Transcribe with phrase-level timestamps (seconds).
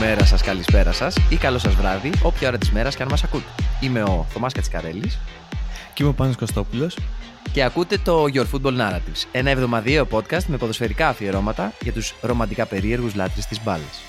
[0.00, 3.24] Καλημέρα σας, καλησπέρα σας ή καλό σας βράδυ, όποια ώρα της μέρας και αν μας
[3.24, 3.44] ακούτε.
[3.80, 5.18] Είμαι ο Θωμάς Κατσικαρέλης.
[5.94, 6.98] Και είμαι ο Πάνος Κωστόπουλος.
[7.52, 12.66] Και ακούτε το Your Football Narratives, ένα εβδομαδιαίο podcast με ποδοσφαιρικά αφιερώματα για τους ρομαντικά
[12.66, 14.00] περίεργους λάτρε της μπάλας.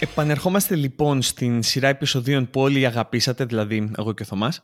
[0.00, 4.60] Επανερχόμαστε λοιπόν στην σειρά επεισοδίων που όλοι αγαπήσατε, δηλαδή εγώ και ο Θωμάς,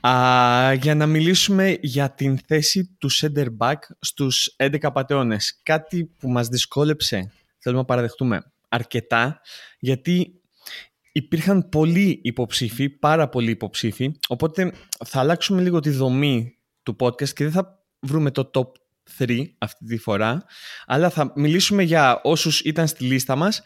[0.00, 5.60] α, για να μιλήσουμε για την θέση του center back στους 11 πατεώνες.
[5.62, 9.40] Κάτι που μας δυσκόλεψε, θέλουμε να παραδεχτούμε, αρκετά,
[9.78, 10.40] γιατί
[11.12, 14.72] υπήρχαν πολλοί υποψήφοι, πάρα πολλοί υποψήφοι, οπότε
[15.06, 18.66] θα αλλάξουμε λίγο τη δομή του podcast και δεν θα βρούμε το top
[19.18, 20.44] 3 αυτή τη φορά,
[20.86, 23.62] αλλά θα μιλήσουμε για όσους ήταν στη λίστα μας,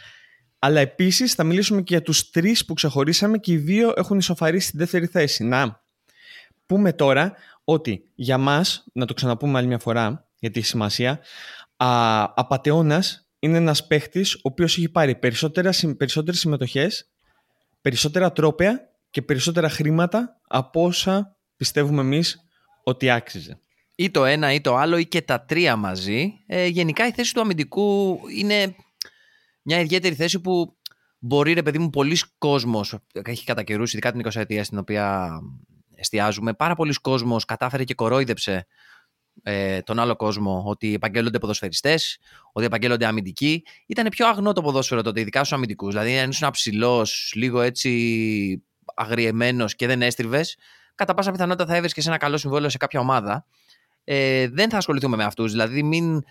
[0.58, 4.69] αλλά επίσης θα μιλήσουμε και για τους τρεις που ξεχωρίσαμε και οι δύο έχουν ισοφαρίσει
[4.69, 5.44] στη δεύτερη θέση.
[5.44, 5.84] Να
[6.66, 7.32] πούμε τώρα
[7.64, 11.20] ότι για μας, να το ξαναπούμε άλλη μια φορά για τη σημασία,
[11.77, 17.11] α, απατεώνας είναι ένας παίχτης ο οποίος έχει πάρει περισσότερα, περισσότερες συμμετοχές,
[17.81, 22.41] περισσότερα τρόπαια και περισσότερα χρήματα από όσα πιστεύουμε εμείς
[22.83, 23.59] ότι άξιζε.
[23.95, 26.33] Ή το ένα ή το άλλο ή και τα τρία μαζί.
[26.47, 28.77] Ε, γενικά η θέση του αμυντικού είναι
[29.62, 30.77] μια ιδιαίτερη θέση που
[31.19, 35.31] μπορεί ρε παιδί μου πολλοί κόσμος έχει κατά καιρούς, ειδικά την 20 ετία στην οποία
[35.95, 38.67] εστιάζουμε, πάρα πολλοί κόσμος κατάφερε και κορόιδεψε
[39.42, 42.18] ε, τον άλλο κόσμο ότι επαγγέλλονται ποδοσφαιριστές,
[42.52, 43.62] ότι επαγγέλλονται αμυντικοί.
[43.86, 45.92] Ήταν πιο αγνό το ποδόσφαιρο τότε, ειδικά στους αμυντικούς.
[45.92, 48.62] Δηλαδή, αν ήσουν ψηλό, λίγο έτσι
[48.94, 50.56] αγριεμένος και δεν έστριβες,
[50.94, 53.46] κατά πάσα πιθανότητα θα έβρισκες ένα καλό συμβόλαιο σε κάποια ομάδα.
[54.04, 55.50] Ε, δεν θα ασχοληθούμε με αυτούς.
[55.50, 56.22] Δηλαδή, μην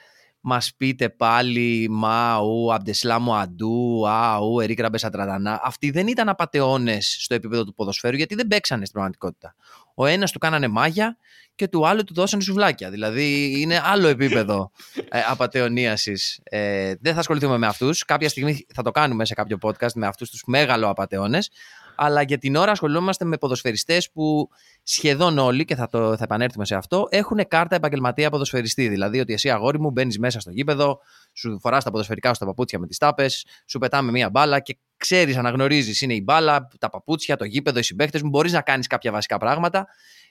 [0.46, 5.60] μας πείτε πάλι Μα, ου, Αμπτεσλάμου Αντού, Αου, Ερίκ Μπεσατραδανά.
[5.64, 9.56] Αυτοί δεν ήταν απαταιώνες στο επίπεδο του ποδοσφαίρου γιατί δεν παίξανε στην πραγματικότητα.
[9.96, 11.18] Ο ένας του κάνανε μάγια
[11.56, 12.90] και του άλλου του δώσανε σουβλάκια.
[12.90, 14.72] Δηλαδή είναι άλλο επίπεδο
[15.10, 16.40] ε, απαταιωνίασης.
[16.44, 18.06] Ε, δεν θα ασχοληθούμε με αυτούς.
[18.06, 21.50] Κάποια στιγμή θα το κάνουμε σε κάποιο podcast με αυτούς τους μέγαλο απαταιώνες
[21.96, 24.50] αλλά για την ώρα ασχολούμαστε με ποδοσφαιριστές που
[24.84, 28.88] σχεδόν όλοι, και θα, το, θα επανέλθουμε σε αυτό, έχουν κάρτα επαγγελματία ποδοσφαιριστή.
[28.88, 31.00] Δηλαδή ότι εσύ, αγόρι μου, μπαίνεις μέσα στο γήπεδο,
[31.34, 34.78] σου φοράς τα ποδοσφαιρικά σου τα παπούτσια με τις τάπες, σου πετάμε μία μπάλα και
[34.98, 38.30] ξέρεις, αναγνωρίζεις, είναι η μπάλα, τα παπούτσια, το γήπεδο, οι συμπαίχτε μου.
[38.30, 39.88] Μπορείς να κάνεις κάποια βασικά πράγματα.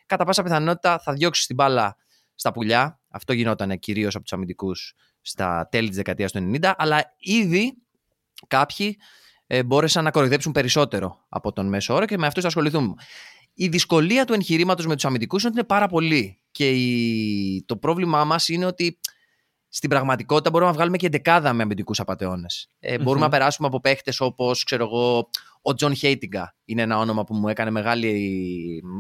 [0.07, 1.97] Κατά πάσα πιθανότητα θα διώξεις την μπάλα
[2.35, 3.01] στα πουλιά.
[3.09, 7.77] Αυτό γινόταν κυρίως από τους αμυντικούς στα τέλη της δεκαετίας του 90, αλλά ήδη
[8.47, 8.97] κάποιοι
[9.55, 12.95] ε, μπόρεσαν να κοροϊδέψουν περισσότερο από τον μέσο όρο και με αυτούς θα ασχοληθούμε.
[13.55, 16.41] Η δυσκολία του εγχειρήματος με τους αμυντικούς είναι ότι είναι πάρα πολύ.
[16.51, 17.65] Και η...
[17.67, 18.99] το πρόβλημά μας είναι ότι
[19.69, 22.69] στην πραγματικότητα μπορούμε να βγάλουμε και δεκάδα με αμυντικούς απαταιώνες.
[22.81, 23.03] Ε, mm-hmm.
[23.03, 24.65] Μπορούμε να περάσουμε από παίχτες όπως
[25.63, 26.55] ο Τζον Χέιτιγκα.
[26.65, 28.11] Είναι ένα όνομα που μου έκανε μεγάλη.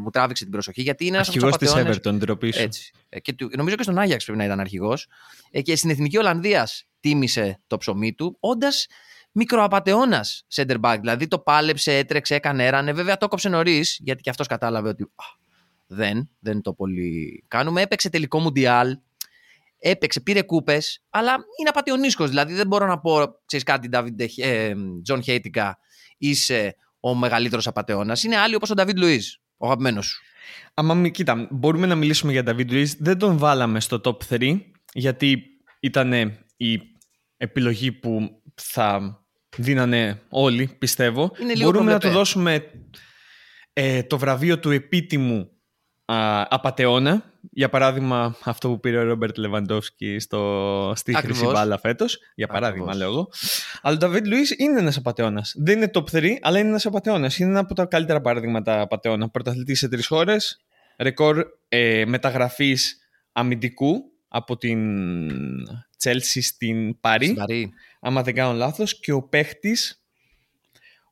[0.03, 2.93] μου τράβηξε την προσοχή γιατί είναι ένας Αρχηγός της Everton, ντροπής Έτσι.
[3.09, 5.07] Ε, και νομίζω και στον Άγιαξ πρέπει να ήταν αρχηγός.
[5.51, 8.87] Ε, και στην Εθνική Ολλανδίας τίμησε το ψωμί του, όντας
[9.33, 10.97] μικροαπατεώνας center back.
[11.01, 12.93] Δηλαδή το πάλεψε, έτρεξε, έκανε έρανε.
[12.93, 15.25] Βέβαια το έκοψε νωρίς, γιατί και αυτός κατάλαβε ότι α,
[15.87, 17.83] δεν, δεν το πολύ κάνουμε.
[17.83, 18.99] Έπαιξε τελικό μουντιάλ.
[19.85, 22.27] Έπαιξε, πήρε κούπες, αλλά είναι απατεωνίσκος.
[22.27, 23.89] Δηλαδή δεν μπορώ να πω, ξέρεις κάτι,
[25.03, 25.79] Τζον Χέιτιγκα,
[26.19, 28.17] είσαι ο μεγαλύτερος απατεώνας.
[28.25, 29.27] Είναι άλλοι όπως ο Νταβίντ Λουίζ,
[29.57, 30.23] ο αγαπημένος σου.
[30.75, 32.93] Άμα, κοίτα, μπορούμε να μιλήσουμε για Νταβίντ Λουίζ.
[32.99, 34.61] Δεν τον βάλαμε στο top 3,
[34.93, 35.43] γιατί
[35.81, 36.13] ήταν
[36.57, 36.81] η
[37.37, 39.22] επιλογή που θα
[39.57, 41.31] δίνανε όλοι, πιστεύω.
[41.63, 42.71] Μπορούμε να του δώσουμε
[43.73, 45.51] ε, το βραβείο του επίτιμου
[46.05, 47.31] α, απατεώνα.
[47.51, 52.19] Για παράδειγμα, αυτό που πήρε ο Ρόμπερτ Λεβαντόφσκι στο, στη Χρυσή Μπάλα φέτος.
[52.35, 53.29] Για παράδειγμα, λέω εγώ.
[53.83, 55.45] Αλλά ο Νταβίτ Λουίς είναι ένας απαταιώνα.
[55.55, 57.31] Δεν είναι top 3, αλλά είναι ένας απαταιώνα.
[57.39, 59.29] Είναι ένα από τα καλύτερα παραδείγματα απαταιώνα.
[59.29, 60.61] Πρωταθλητής σε τρεις χώρες.
[60.99, 62.99] Ρεκόρ ε, μεταγραφής
[63.33, 64.79] αμυντικού από την
[66.03, 67.37] Τσέλσι στην Παρή
[68.01, 70.05] άμα δεν κάνω λάθος, και ο παίχτης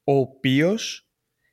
[0.05, 1.09] ο οποίος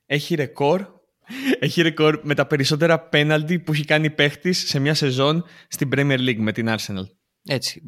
[0.05, 0.87] έχει ρεκόρ
[1.59, 6.19] έχει ρεκόρ με τα περισσότερα πέναλτι που έχει κάνει παίχτης σε μια σεζόν στην Premier
[6.19, 7.05] League με την Arsenal.
[7.43, 7.81] Έτσι.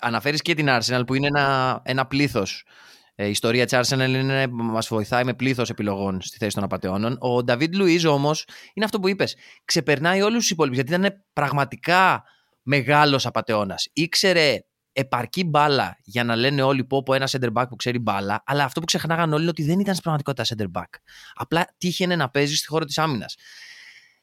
[0.00, 2.66] Αναφέρεις και την Arsenal που είναι ένα, ένα πλήθος.
[3.14, 7.12] Ε, η ιστορία της Arsenal είναι, μας βοηθάει με πλήθος επιλογών στη θέση των απαταιώνων.
[7.12, 9.36] Ο David Luiz όμως είναι αυτό που είπες.
[9.64, 12.24] Ξεπερνάει όλους τους υπόλοιπους γιατί ήταν πραγματικά
[12.62, 13.88] μεγάλος απαταιώνας.
[13.92, 14.60] Ήξερε
[14.96, 18.64] επαρκή μπάλα για να λένε όλοι πω από ένα center back που ξέρει μπάλα, αλλά
[18.64, 20.98] αυτό που ξεχνάγαν όλοι είναι ότι δεν ήταν στην πραγματικότητα center back.
[21.34, 23.34] Απλά τύχαινε να παίζεις στη χώρα της άμυνας.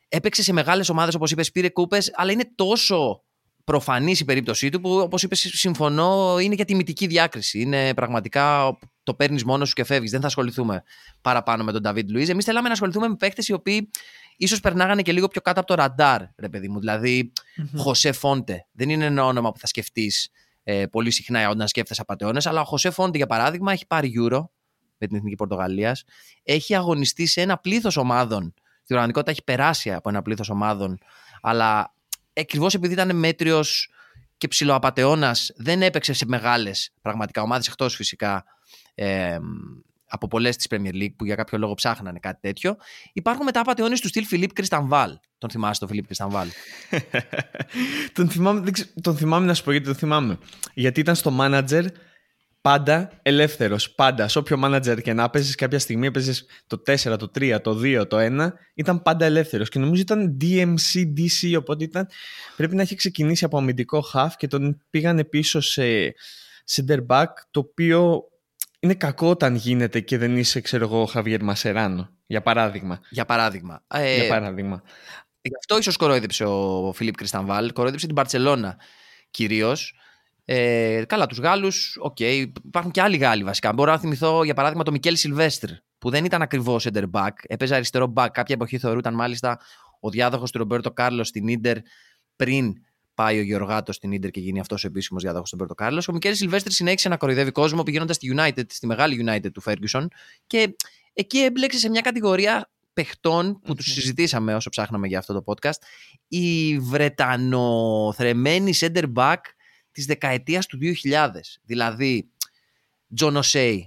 [0.08, 3.24] Έπαιξε σε μεγάλες ομάδες, όπως είπες, πήρε κούπε, αλλά είναι τόσο
[3.64, 7.60] προφανής η περίπτωσή του που, όπως είπες, συμφωνώ, είναι για τιμητική διάκριση.
[7.60, 10.12] Είναι πραγματικά το παίρνεις μόνος σου και φεύγεις.
[10.12, 10.84] Δεν θα ασχοληθούμε
[11.22, 12.30] παραπάνω με τον David Λουίζ.
[12.30, 13.90] Εμείς θέλαμε να ασχοληθούμε με παίχτες οι οποίοι
[14.38, 16.80] ίσως περνάγανε και λίγο πιο κάτω από το ραντάρ, ρε παιδί μου.
[16.80, 17.32] Δηλαδή,
[17.76, 18.68] Χωσέ Φόντε.
[18.72, 20.30] Δεν είναι ένα όνομα που θα σκεφτείς
[20.64, 22.42] ε, πολύ συχνά όταν σκέφτεσαι απαταιώνε.
[22.44, 24.42] Αλλά ο Χωσέ Φόντι, για παράδειγμα, έχει πάρει Euro
[24.98, 26.04] με την Εθνική Πορτογαλίας.
[26.44, 28.54] Έχει αγωνιστεί σε ένα πλήθος ομάδων.
[28.64, 30.98] Στην πραγματικότητα έχει περάσει από ένα πλήθος ομάδων.
[31.42, 31.94] Αλλά
[32.34, 33.90] ακριβώς επειδή ήταν μέτριος
[34.38, 38.44] και ψηλοαπατεώνας, δεν έπαιξε σε μεγάλες πραγματικά ομάδες, εκτός φυσικά
[38.96, 39.38] ε,
[40.14, 42.76] από πολλές τη Premier League που για κάποιο λόγο ψάχνανε κάτι τέτοιο.
[43.14, 45.18] Υπάρχουν μετά απαταιώνε του στυλ Φιλίπ Κριστανβάλ.
[45.38, 46.48] Τον θυμάσαι τον Φιλίπ Κριστανβάλ.
[48.16, 48.72] τον, θυμάμαι,
[49.02, 50.38] τον θυμάμαι να σου πω γιατί τον θυμάμαι.
[50.74, 51.86] Γιατί ήταν στο manager
[52.62, 53.92] πάντα ελεύθερος.
[53.92, 54.28] Πάντα.
[54.28, 56.34] Σε όποιο manager και να παίζεις κάποια στιγμή, έπαιζε
[56.68, 59.70] το 4, το 3, το 2, το 1, ήταν πάντα ελεύθερος.
[59.70, 62.08] Και νομίζω ήταν DMC, DC, οπότε ήταν,
[62.56, 65.84] πρέπει να έχει ξεκινήσει από αμυντικό half και τον πήγανε πίσω σε
[66.76, 68.28] center back, το οποίο
[68.84, 73.00] είναι κακό όταν γίνεται και δεν είσαι, ξέρω εγώ, Χαβιέρ Μασεράνο, για παράδειγμα.
[73.10, 73.84] Για παράδειγμα.
[73.88, 74.84] Ε, για παράδειγμα.
[75.42, 78.78] Γι' αυτό ίσως κορόιδεψε ο Φιλίπ Κριστανβάλ, κορόιδεψε την Μπαρσελόνα
[79.32, 79.96] κυρίως.
[80.46, 82.16] Ε, καλά, τους Γάλλους, ok.
[82.20, 82.52] Okay.
[82.66, 83.74] Υπάρχουν και άλλοι Γάλλοι βασικά.
[83.74, 87.32] Μπορώ να θυμηθώ για παράδειγμα τον Μικέλ Σιλβέστρ, που δεν ήταν ακριβώς center back.
[87.48, 88.28] Έπαιζε αριστερό back.
[88.32, 89.60] Κάποια εποχή θεωρούταν μάλιστα
[90.00, 91.78] ο διάδοχος του Ρομπέρτο Κάρλος στην Ίντερ
[92.36, 92.74] πριν
[93.14, 96.08] πάει ο Γεωργάτος στην Ίντερ και γίνει αυτός ο επίσημος διάδοχος του Ρομπέρτο Κάρλος.
[96.08, 100.06] Ο Μικέλ Σιλβέστρ συνέχισε να κοροϊδεύει κόσμο πηγαίνοντας στη United, στη μεγάλη United του Ferguson
[100.48, 100.76] και
[101.14, 105.82] εκεί έμπλεξε σε μια κατηγορία παιχτών που τους συζητήσαμε όσο ψάχναμε για αυτό το podcast.
[106.28, 109.38] Η Βρετανοθρεμένη center back
[109.92, 111.28] της δεκαετίας του 2000
[111.64, 112.30] δηλαδή
[113.22, 113.78] John O'Shea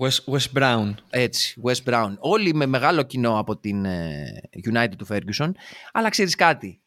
[0.00, 0.94] West, West Brown.
[1.10, 2.14] Έτσι, West Brown.
[2.18, 4.40] Όλοι με μεγάλο κοινό από την ε,
[4.72, 5.50] United του Ferguson.
[5.92, 6.80] Αλλά ξέρεις κάτι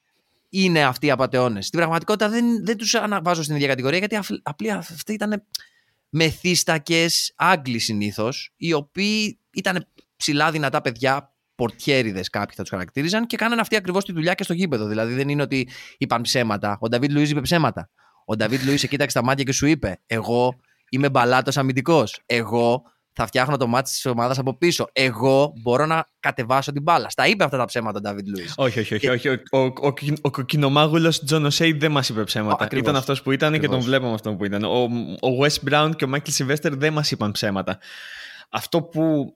[0.54, 4.78] είναι αυτοί οι απαταιώνες στην πραγματικότητα δεν, δεν τους αναβάζω στην ίδια κατηγορία γιατί απλά
[4.78, 5.44] αυτοί ήταν
[6.10, 13.38] μεθύστακες Άγγλοι συνήθως οι οποίοι ήταν ψηλά δυνατά παιδιά, πορτιέριδες κάποιοι θα τους χαρακτήριζαν και
[13.38, 14.86] κάνανε αυτή ακριβώς τη δουλειά και στο γήπεδο.
[14.86, 15.68] Δηλαδή δεν είναι ότι
[15.98, 16.78] είπαν ψέματα.
[16.82, 17.90] Ο Νταβίτ Λουίζ είπε ψέματα.
[18.26, 20.56] Ο Νταβίτ Λουίζ σε κοίταξε στα μάτια και σου είπε: Εγώ
[20.90, 22.22] είμαι μπαλάτος αμυντικός.
[22.26, 22.84] Εγώ
[23.14, 24.90] θα φτιάχνω το μάτι της ομάδας από πίσω.
[24.92, 27.10] Εγώ μπορώ να κατεβάσω την μπάλα.
[27.10, 28.52] Στα είπε αυτά τα ψέματα ο Νταβίτ Λουίζ.
[28.56, 29.08] Όχι, όχι, όχι.
[29.08, 29.30] όχι.
[29.30, 32.68] Ο, ο, ο, ο κοκκινομάγουλος Τζον Οσέι δεν μας είπε ψέματα.
[32.72, 34.64] Ο, ήταν αυτός που ήταν και τον βλέπαμε αυτό που ήταν.
[34.64, 34.84] Ο,
[35.28, 37.80] ο Wes Brown και ο Μάικλ Σιλβέστερ δεν μας είπαν ψέματα.
[38.50, 39.34] Αυτό που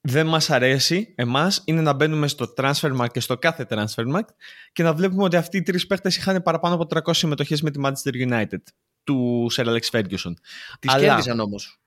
[0.00, 4.28] δεν μας αρέσει εμάς είναι να μπαίνουμε στο Transfermarkt και στο κάθε Transfermarkt
[4.72, 7.80] και να βλέπουμε ότι αυτοί οι τρεις παίχτες είχαν παραπάνω από 300 συμμετοχές με τη
[7.82, 8.62] Manchester United
[9.04, 10.32] του Sir Alex Ferguson.
[10.78, 11.80] Τις Αλλά, κέρδισαν όμως.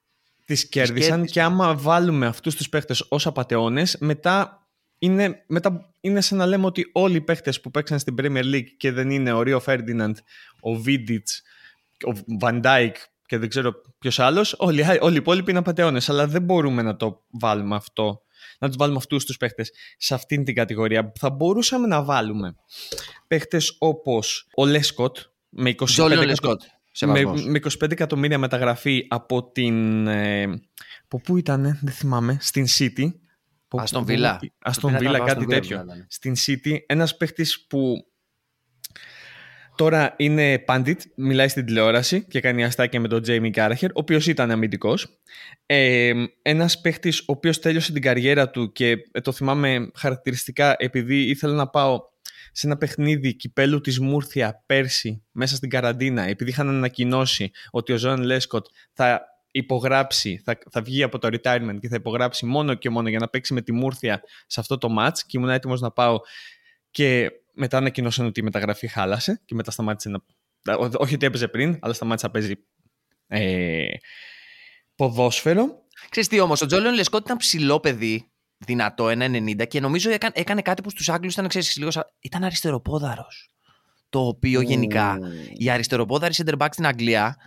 [0.45, 4.65] Τις κέρδισαν και άμα βάλουμε αυτούς τους παίχτες ως απατεώνες μετά
[4.99, 8.67] είναι, μετά είναι σαν να λέμε ότι όλοι οι παίχτες που παίξαν στην Premier League
[8.77, 10.13] και δεν είναι ο Rio Ferdinand,
[10.61, 11.23] ο Vidic,
[12.07, 12.91] ο Van Dijk
[13.25, 14.55] και δεν ξέρω ποιος άλλος.
[14.57, 16.09] Όλοι, όλοι οι υπόλοιποι είναι απαταιώνες.
[16.09, 18.21] Αλλά δεν μπορούμε να το βάλουμε αυτό,
[18.59, 21.11] να τους βάλουμε αυτούς τους παίχτες σε αυτήν την κατηγορία.
[21.19, 22.55] Θα μπορούσαμε να βάλουμε
[23.27, 25.17] παίχτες όπως ο Λέσκοτ
[25.49, 25.87] με 25,
[26.99, 30.07] Λέσκοτ, με, με 25 εκατομμύρια μεταγραφή από την.
[30.07, 30.43] Ε,
[31.03, 33.13] από πού ήταν, δεν θυμάμαι, στην City.
[33.67, 34.39] Αστον Βίλα.
[34.59, 35.85] Αστον Βίλα, κάτι τέτοιο.
[36.07, 38.05] Στην City, ένας παίχτης που
[39.75, 44.27] Τώρα είναι πάντιτ, μιλάει στην τηλεόραση και κάνει αστάκια με τον Τζέιμι Κάραχερ, ο οποίος
[44.27, 45.21] ήταν αμυντικός.
[45.65, 51.21] Ε, Ένας παίχτης, ο οποίος τέλειωσε την καριέρα του και ε, το θυμάμαι χαρακτηριστικά επειδή
[51.21, 51.99] ήθελα να πάω
[52.51, 57.97] σε ένα παιχνίδι κυπέλου της Μούρθια πέρσι μέσα στην καραντίνα επειδή είχαν ανακοινώσει ότι ο
[57.97, 62.89] Ζώαν Λέσκοτ θα υπογράψει, θα, θα βγει από το retirement και θα υπογράψει μόνο και
[62.89, 65.91] μόνο για να παίξει με τη Μούρθια σε αυτό το match και ήμουν έτοιμος να
[65.91, 66.19] πάω
[66.91, 70.19] και μετά ανακοινώσαν ότι η μεταγραφή χάλασε και μετά σταμάτησε να.
[70.75, 72.55] Όχι ότι έπαιζε πριν, αλλά σταμάτησε να παίζει
[73.27, 73.85] ε,
[74.95, 75.85] ποδόσφαιρο.
[76.09, 78.30] Ξέρεις τι όμως, ο Τζόλιον Λεσκότ ήταν ψηλό παιδί,
[78.65, 81.89] δυνατό, 1,90 και νομίζω έκανε, έκανε κάτι που στους Άγγλους ήταν, ξέρεις, λίγο
[82.19, 83.49] ήταν αριστεροπόδαρος.
[84.09, 85.19] Το οποίο γενικά
[85.53, 87.37] οι αριστεροπόδαροι center back στην Αγγλία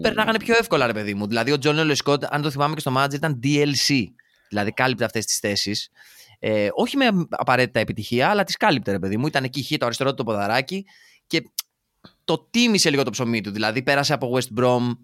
[0.00, 1.26] περνάγανε πιο εύκολα, ρε παιδί μου.
[1.26, 4.04] Δηλαδή, ο Τζόλιον Λεσκότ, αν το θυμάμαι και στο manager, ήταν DLC.
[4.48, 5.90] Δηλαδή, κάλυπτε αυτές τις θέσεις.
[6.38, 9.26] Ε, όχι με απαραίτητα επιτυχία, αλλά τις κάλυπτε, ρε παιδί μου.
[9.26, 10.84] Ήταν εκεί, είχε το αριστερό του το ποδαράκι
[11.26, 11.42] και
[12.24, 13.50] το τίμησε λίγο το ψωμί του.
[13.50, 14.96] Δηλαδή πέρασε από West Brom,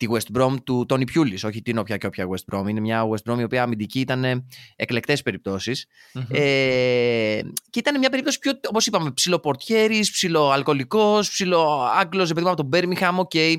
[0.00, 2.68] τη West Brom του Τόνι Πιούλις, όχι την όποια και όποια West Brom.
[2.68, 5.22] Είναι μια West Brom η οποία αμυντική ήταν εκλεκτές
[6.30, 7.40] Ε,
[7.70, 13.30] και ήταν μια περίπτωση πιο, όπως είπαμε, ψιλοπορτιέρη, ψιλοαλκοολικό, ψιλοάγγλο, επειδή από τον Birmingham, ok.
[13.34, 13.56] Okay.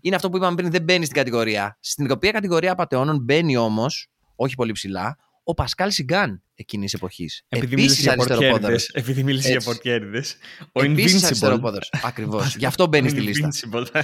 [0.00, 1.76] Είναι αυτό που είπαμε πριν, δεν μπαίνει στην κατηγορία.
[1.80, 7.44] Στην οποία κατηγορία απαταιώνων μπαίνει όμως, όχι πολύ ψηλά, ο Πασκάλ Σιγκάν εκείνης εποχής.
[7.48, 8.76] Επειδή μίλησε για πορτιέριδε.
[8.92, 10.24] Επειδή μίλησε για πορτιέριδε.
[10.72, 11.78] Ο Invincible.
[12.02, 12.56] Ακριβώς.
[12.56, 13.48] Γι' αυτό μπαίνει στη λίστα.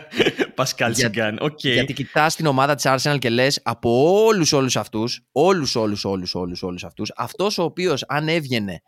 [0.55, 1.39] Πασκάλ Σιγκάν.
[1.57, 6.35] Γιατί κοιτάς την ομάδα της Arsenal και λες από όλους όλους αυτούς, όλους όλους όλους
[6.35, 8.83] όλους όλους αυτούς, αυτός ο οποίος αν έβγαινε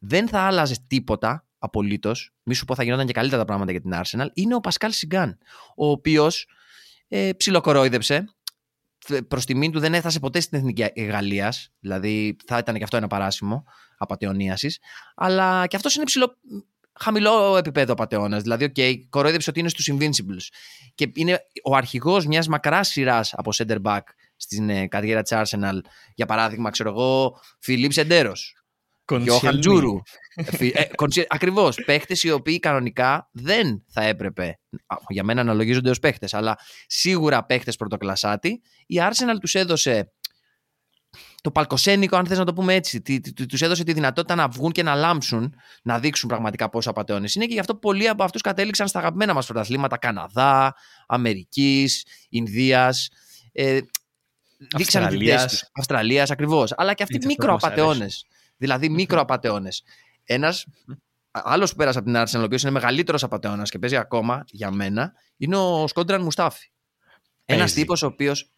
[0.00, 2.32] δεν θα άλλαζε τίποτα απολύτως.
[2.42, 4.26] Μη σου πω θα γινόταν και καλύτερα τα πράγματα για την Arsenal.
[4.34, 5.38] Είναι ο Πασκάλ Σιγκάν.
[5.76, 6.46] Ο οποίος
[7.08, 8.24] ε, ψιλοκορόιδεψε
[9.28, 11.72] προς τιμήν του δεν έφτασε ποτέ στην εθνική Γαλλίας.
[11.80, 13.64] Δηλαδή θα ήταν και αυτό ένα παράσημο
[13.98, 14.78] απατεωνιάς.
[15.14, 18.38] Αλλά και αυτός είναι ψιλοχαμηλό επίπεδο απατεώνα.
[18.38, 20.46] Δηλαδή, ok, okay, κορόιδεψε ότι είναι στους Invincibles.
[20.94, 24.00] Και είναι ο αρχηγός μιας μακράς σειράς από center back
[24.36, 25.78] στην ε, καριέρα της Arsenal.
[26.14, 28.32] Για παράδειγμα, ξέρω εγώ, Φιλίπ Σέντερος.
[29.16, 30.00] Γιόχαν Τζούρου.
[30.58, 31.76] ε, Ακριβώς.
[31.86, 34.58] Παίχτες οι οποίοι κανονικά δεν θα έπρεπε.
[35.08, 38.62] Για μένα αναλογίζονται ως παίχτες, αλλά σίγουρα παίχτες πρωτοκλασάτη.
[38.86, 40.12] Η Arsenal τους έδωσε
[41.40, 43.02] το παλκοσένικο, αν θες να το πούμε έτσι.
[43.48, 47.46] Τους έδωσε τη δυνατότητα να βγουν και να λάμψουν, να δείξουν πραγματικά πόσο απαταιώνες είναι
[47.46, 50.74] και γι' αυτό πολλοί από αυτούς κατέληξαν στα αγαπημένα μας πρωταθλήματα Καναδά,
[51.06, 53.08] Αμερικής, Ινδίας.
[53.52, 53.80] Ε,
[54.76, 55.62] δείξαν την θέση τους.
[55.72, 56.72] Αυστραλίας, ακριβώς.
[56.76, 58.24] Αλλά και αυτοί μικροαπαταιώνες.
[58.58, 59.68] Δηλαδή μικροαπαταιώνε.
[60.24, 60.66] Ένας
[61.30, 64.70] άλλος που πέρασε από την Arsenal, ο οποίος είναι μεγαλύτερος απαταιώνας και παίζει ακόμα για
[64.70, 66.70] μένα, είναι ο Σκόντραν Μουστάφη.
[67.44, 68.50] Ένας τύπος ο οποίος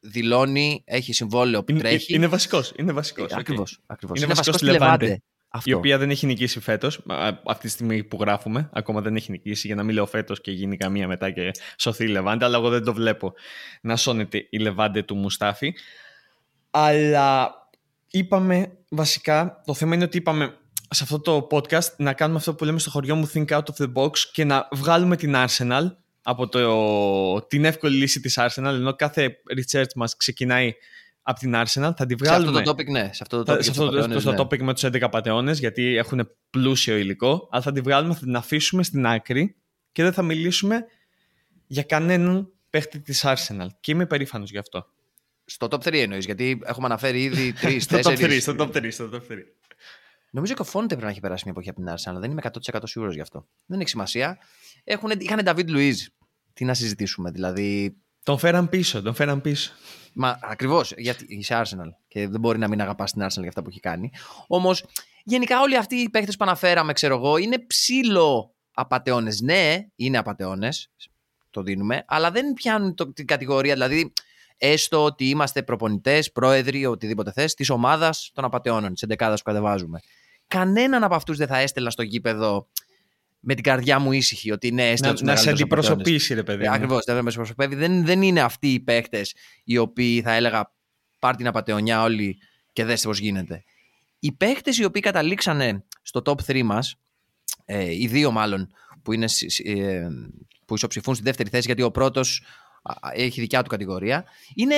[0.00, 2.14] δηλώνει, έχει συμβόλαιο που είναι, τρέχει.
[2.14, 2.72] Είναι βασικός.
[2.76, 3.32] Είναι βασικός.
[3.32, 3.80] Ακριβώς.
[3.88, 5.22] Είναι, είναι βασικός στη Λεβάντε.
[5.54, 5.70] Αυτό.
[5.70, 7.04] Η οποία δεν έχει νικήσει φέτος.
[7.44, 9.66] Αυτή τη στιγμή που γράφουμε, ακόμα δεν έχει νικήσει.
[9.66, 12.44] Για να μην λέω φέτος και γίνει καμία μετά και σωθεί η Λεβάντε.
[12.44, 13.34] Αλλά εγώ δεν το βλέπω
[13.80, 15.74] να σώνεται η Λεβάντε του Μουστάφη.
[16.70, 17.54] Αλλά
[18.12, 20.56] είπαμε βασικά, το θέμα είναι ότι είπαμε
[20.90, 23.84] σε αυτό το podcast να κάνουμε αυτό που λέμε στο χωριό μου Think Out of
[23.84, 25.86] the Box και να βγάλουμε την Arsenal
[26.22, 30.74] από το, την εύκολη λύση της Arsenal ενώ κάθε research μας ξεκινάει
[31.22, 31.92] από την Arsenal.
[31.96, 34.30] Θα τη βγάλουμε σε αυτό το topic ναι σε αυτό το topic, σε αυτό το,
[34.30, 34.36] ναι.
[34.38, 38.36] topic με τους 11 πατεώνες γιατί έχουν πλούσιο υλικό αλλά θα τη βγάλουμε, θα την
[38.36, 39.56] αφήσουμε στην άκρη
[39.92, 40.84] και δεν θα μιλήσουμε
[41.66, 43.66] για κανέναν παίχτη της Arsenal.
[43.80, 44.86] Και είμαι περήφανος γι' αυτό
[45.52, 48.88] στο top 3 εννοείς γιατί έχουμε αναφέρει ήδη 3-4 στο top 3 στο top 3
[48.90, 49.36] στο top 3
[50.34, 52.30] Νομίζω και ο Φόντε πρέπει να έχει περάσει μια εποχή από την Arsenal, αλλά δεν
[52.30, 52.40] είμαι
[52.72, 53.46] 100% σίγουρος γι' αυτό.
[53.66, 54.38] Δεν έχει σημασία.
[54.84, 55.94] Έχουν, είχαν David Luiz.
[56.52, 57.96] Τι να συζητήσουμε, δηλαδή.
[58.22, 59.72] Τον φέραν πίσω, τον φέραν πίσω.
[60.14, 63.62] Μα ακριβώς, γιατί είσαι Arsenal και δεν μπορεί να μην αγαπάς την Arsenal για αυτά
[63.62, 64.10] που έχει κάνει.
[64.46, 64.84] Όμως,
[65.24, 69.40] γενικά όλοι αυτοί οι παίχτε που αναφέραμε, ξέρω εγώ, είναι ψήλο απαταιώνες.
[69.40, 70.92] Ναι, είναι απαταιώνες,
[71.50, 73.72] το δίνουμε, αλλά δεν πιάνουν το, την κατηγορία.
[73.72, 74.12] Δηλαδή,
[74.56, 80.00] έστω ότι είμαστε προπονητές, πρόεδροι, οτιδήποτε θες, της ομάδας των απαταιώνων, της 11 που κατεβάζουμε
[80.52, 82.68] κανέναν από αυτούς δεν θα έστελνα στο γήπεδο
[83.40, 86.68] με την καρδιά μου ήσυχη ότι είναι έστω Να, να σε αντιπροσωπήσει, ρε παιδί.
[86.68, 87.74] Ακριβώς, δεν με αντιπροσωπεύει.
[87.74, 90.72] Δεν, δεν είναι αυτοί οι παίκτες οι οποίοι θα έλεγα
[91.18, 92.38] πάρ την απαταιωνιά όλοι
[92.72, 93.64] και δέστε πώς γίνεται.
[94.18, 96.94] Οι παίκτες οι οποίοι καταλήξανε στο top 3 μας,
[97.64, 98.68] ε, οι δύο μάλλον
[99.02, 99.26] που, είναι,
[99.64, 100.06] ε,
[100.64, 102.44] που ισοψηφούν στη δεύτερη θέση, γιατί ο πρώτος
[103.12, 104.24] έχει δικιά του κατηγορία,
[104.54, 104.74] είναι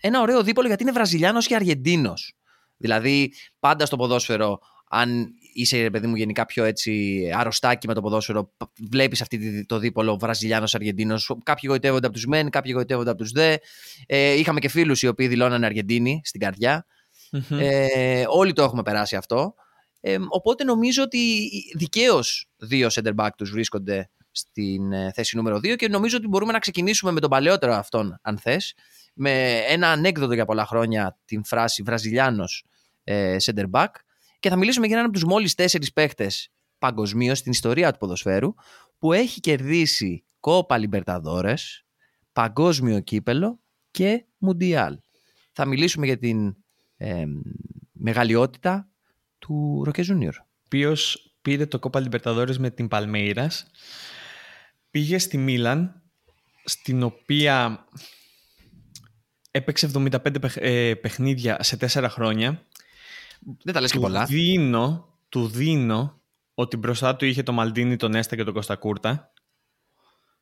[0.00, 2.34] ένα ωραίο δίπολο γιατί είναι Βραζιλιάνος και Αργεντίνος.
[2.76, 4.58] Δηλαδή, πάντα στο ποδόσφαιρο
[4.88, 8.52] αν είσαι, παιδί μου, γενικά πιο έτσι αρρωστάκι με το ποδόσφαιρο,
[8.90, 11.16] βλέπεις αυτή το δίπολο Βραζιλιάνο-Αργεντίνο.
[11.42, 13.56] Κάποιοι γοητεύονται από τους μεν, κάποιοι γοητεύονται από τους δε.
[14.06, 16.86] Ε, είχαμε και φίλους οι οποίοι δηλώνανε Αργεντίνοι στην καρδια
[17.50, 19.54] Ε, όλοι το έχουμε περάσει αυτό.
[20.00, 25.76] Ε, οπότε νομίζω ότι δικαίως δύο center back τους βρίσκονται στην ε, θέση νούμερο 2
[25.76, 28.74] και νομίζω ότι μπορούμε να ξεκινήσουμε με τον παλαιότερο αυτόν, αν θες,
[29.14, 32.64] με ένα ανέκδοτο για πολλά χρόνια την φράση Βραζιλιάνος
[33.04, 33.88] ε, center back
[34.40, 38.54] και θα μιλήσουμε για έναν από τους μόλις τέσσερις παίχτες παγκοσμίως στην ιστορία του ποδοσφαίρου
[38.98, 41.84] που έχει κερδίσει κόπα Λιμπερταδόρες,
[42.32, 43.60] παγκόσμιο κύπελο
[43.90, 44.98] και μουντιάλ.
[45.52, 46.56] Θα μιλήσουμε για την
[46.96, 47.24] ε,
[47.92, 48.88] μεγαλειότητα
[49.38, 50.34] του Ροκέ Ζούνιορ.
[50.64, 50.96] Οποίο
[51.42, 53.66] πήρε το κόπα Λιμπερταδόρες με την Παλμέιρας;
[54.94, 56.02] Πήγε στη Μίλαν,
[56.64, 57.86] στην οποία
[59.50, 60.08] έπαιξε 75
[60.54, 62.66] ε, παιχνίδια σε 4 χρόνια
[63.62, 64.24] δεν τα λες και πολλά.
[64.24, 66.20] Δίνω, του δίνω
[66.54, 69.32] ότι μπροστά του είχε το Μαλτίνι, τον Έστα και τον Κωστακούρτα.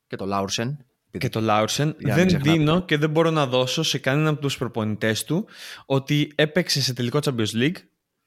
[0.06, 0.84] Και το Λάουρσεν.
[1.18, 1.96] Και το Λάουρσεν.
[1.98, 5.48] Δεν δίνω και δεν μπορώ να δώσω σε κανέναν από τους προπονητές του
[5.86, 7.76] ότι έπαιξε σε τελικό Champions League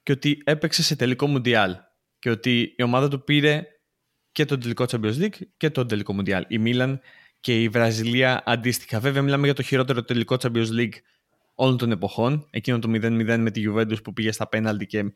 [0.02, 1.70] και ότι έπαιξε σε τελικό Mundial.
[2.18, 3.66] Και ότι η ομάδα του πήρε
[4.36, 6.42] και τον τελικό Champions League και τον τελικό Mundial.
[6.48, 7.00] Η Μίλαν
[7.40, 9.00] και η Βραζιλία αντίστοιχα.
[9.00, 10.92] Βέβαια, μιλάμε για το χειρότερο τελικό Champions League
[11.56, 12.46] όλων των εποχών.
[12.50, 15.12] Εκείνο το 0-0 με τη Juventus που πήγε στα πέναλτι και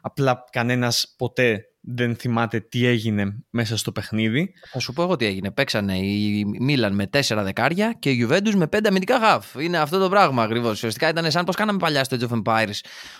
[0.00, 4.52] απλά κανένας ποτέ δεν θυμάται τι έγινε μέσα στο παιχνίδι.
[4.70, 5.50] Θα σου πω εγώ τι έγινε.
[5.50, 9.54] Παίξανε η Μίλαν με 4 δεκάρια και η Juventus με 5 αμυντικά χαφ.
[9.58, 10.72] Είναι αυτό το πράγμα ακριβώς.
[10.72, 12.78] Ουσιαστικά ήταν σαν πώ κάναμε παλιά στο Age of Empires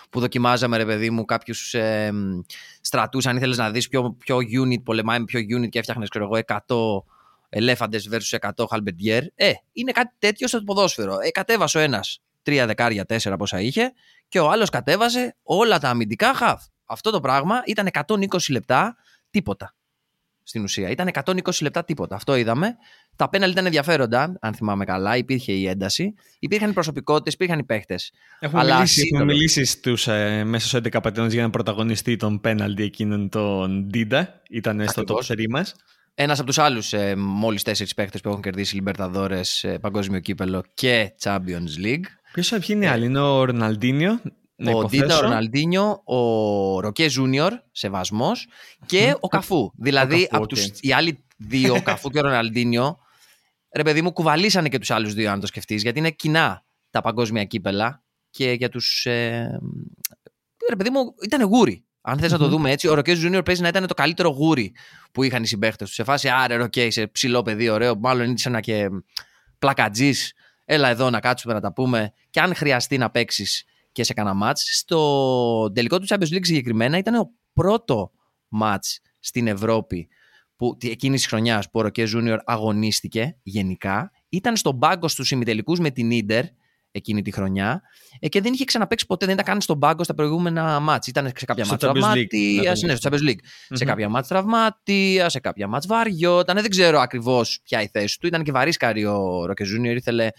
[0.09, 2.11] που δοκιμάζαμε, ρε παιδί μου, κάποιους ε,
[2.81, 3.25] στρατούς.
[3.25, 6.43] Αν ήθελες να δεις ποιο, ποιο unit πολεμάει με ποιο unit και έφτιαχνες, ξέρω εγώ,
[6.45, 7.03] 100
[7.49, 9.21] ελέφαντες versus 100 halberdier.
[9.35, 11.17] Ε, είναι κάτι τέτοιο στο ποδόσφαιρο.
[11.21, 13.93] Ε, κατέβασε ο ένας τρία δεκάρια, τέσσερα πόσα είχε,
[14.27, 16.63] και ο άλλος κατέβαζε όλα τα αμυντικά χαφ.
[16.85, 18.15] Αυτό το πράγμα ήταν 120
[18.49, 18.95] λεπτά
[19.29, 19.75] τίποτα.
[20.43, 20.89] στην ουσία.
[20.89, 22.15] Ήταν 120 λεπτά τίποτα.
[22.15, 22.75] Αυτό είδαμε.
[23.15, 25.17] Τα πέναλτι ήταν ενδιαφέροντα, αν θυμάμαι καλά.
[25.17, 26.13] Υπήρχε η ένταση.
[26.39, 28.11] Υπήρχαν οι προσωπικότητες, υπήρχαν οι παίχτες.
[28.39, 32.39] Έχουμε Αλλά μιλήσει, έχουμε μιλήσει στους, ε, μέσα στου 11 πατέρε για να πρωταγωνιστεί των
[32.39, 34.41] πέναλτι εκείνων τον Ντίντα.
[34.49, 35.75] Ήταν στο top 3 μας.
[36.19, 40.63] Ένας από τους άλλους ε, μόλις τέσσερις παίχτες που έχουν κερδίσει Λιμπερταδόρες, ε, Παγκόσμιο Κύπελλο
[40.73, 42.05] και Champions League.
[42.41, 44.21] Ποιος είναι οι άλλοι, είναι ο Ροναλντίνιο.
[44.73, 48.47] Ο Ντίντα, ο Ροναλντίνιο, ο Ροκέ Ζούνιορ, σεβασμός,
[48.85, 49.71] και ο Καφού.
[49.75, 52.97] Δηλαδή, από τους, οι άλλοι δύο, ο Καφού και ο Ροναλντίνιο,
[53.75, 57.01] ρε παιδί μου, κουβαλήσανε και τους άλλους δύο, αν το σκεφτείς, γιατί είναι κοινά τα
[57.01, 59.05] παγκόσμια κύπελα και για τους.
[59.05, 59.59] Ε,
[60.69, 61.85] ρε παιδί μου, ήταν γούρι.
[62.01, 64.73] Αν θες να το δούμε έτσι, ο Ροκέ Ζούνιορ παίζει να ήταν το καλύτερο γούρι
[65.11, 65.93] που είχαν οι συμπαίχτες του.
[65.93, 67.95] Σε φάση, άρε, Ροκέ, είσαι ψηλό παιδί, ωραίο.
[67.95, 68.89] Μάλλον να και
[69.59, 70.33] πλακατζής.
[70.69, 72.13] Έλα εδώ να κάτσουμε να τα πούμε.
[72.29, 74.77] Και αν χρειαστεί να παίξεις και σε κανένα μάτς.
[74.77, 78.11] Στο τελικό του Champions League συγκεκριμένα ήταν ο πρώτο
[78.47, 80.07] μάτς στην Ευρώπη
[80.55, 84.11] που, εκείνης της χρονιάς που ο Ροκέ Ζούνιορ αγωνίστηκε γενικά.
[84.29, 86.45] Ήταν στον πάγκο στους ημιτελικούς με την Ίντερ
[86.91, 87.81] εκείνη τη χρονιά
[88.19, 91.07] ε, και δεν είχε ξαναπέξει ποτέ, δεν ήταν καν στον πάγκο στα προηγούμενα μάτς.
[91.07, 93.39] Ήταν σε κάποια μάτς τραυματία, ναι, στο Champions League.
[93.69, 98.27] Σε κάποια μάτς τραυματία, σε κάποια μάτς βαριόταν, δεν ξέρω ακριβώς ποια η θέση του.
[98.27, 100.29] Ήταν και βαρίσκαρη ο Ροκέ Ζούνιορ, ήθελε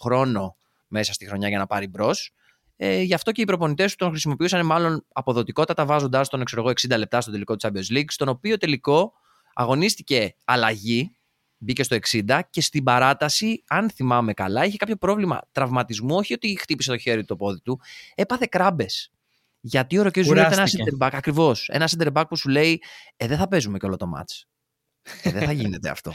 [0.00, 0.56] χρόνο
[0.88, 2.32] μέσα στη χρονιά για να πάρει μπρος.
[2.76, 6.96] Ε, γι' αυτό και οι προπονητές του τον χρησιμοποιούσαν μάλλον αποδοτικότατα βάζοντα τον ξέρω 60
[6.98, 9.12] λεπτά στο τελικό του Champions League, στον οποίο τελικό
[9.54, 11.16] αγωνίστηκε αλλαγή,
[11.58, 16.16] μπήκε στο 60 και στην παράταση, αν θυμάμαι καλά, είχε κάποιο πρόβλημα τραυματισμού.
[16.16, 17.80] Όχι ότι χτύπησε το χέρι του το πόδι του,
[18.14, 19.10] έπαθε κράμπες.
[19.60, 21.68] Γιατί ο Ροκές ήταν ένα center back, ακριβώς.
[21.68, 22.82] Ένα center back που σου λέει,
[23.16, 24.42] Ε, δεν θα παίζουμε και όλο το match.
[25.22, 26.10] Ε, δεν θα γίνεται αυτό.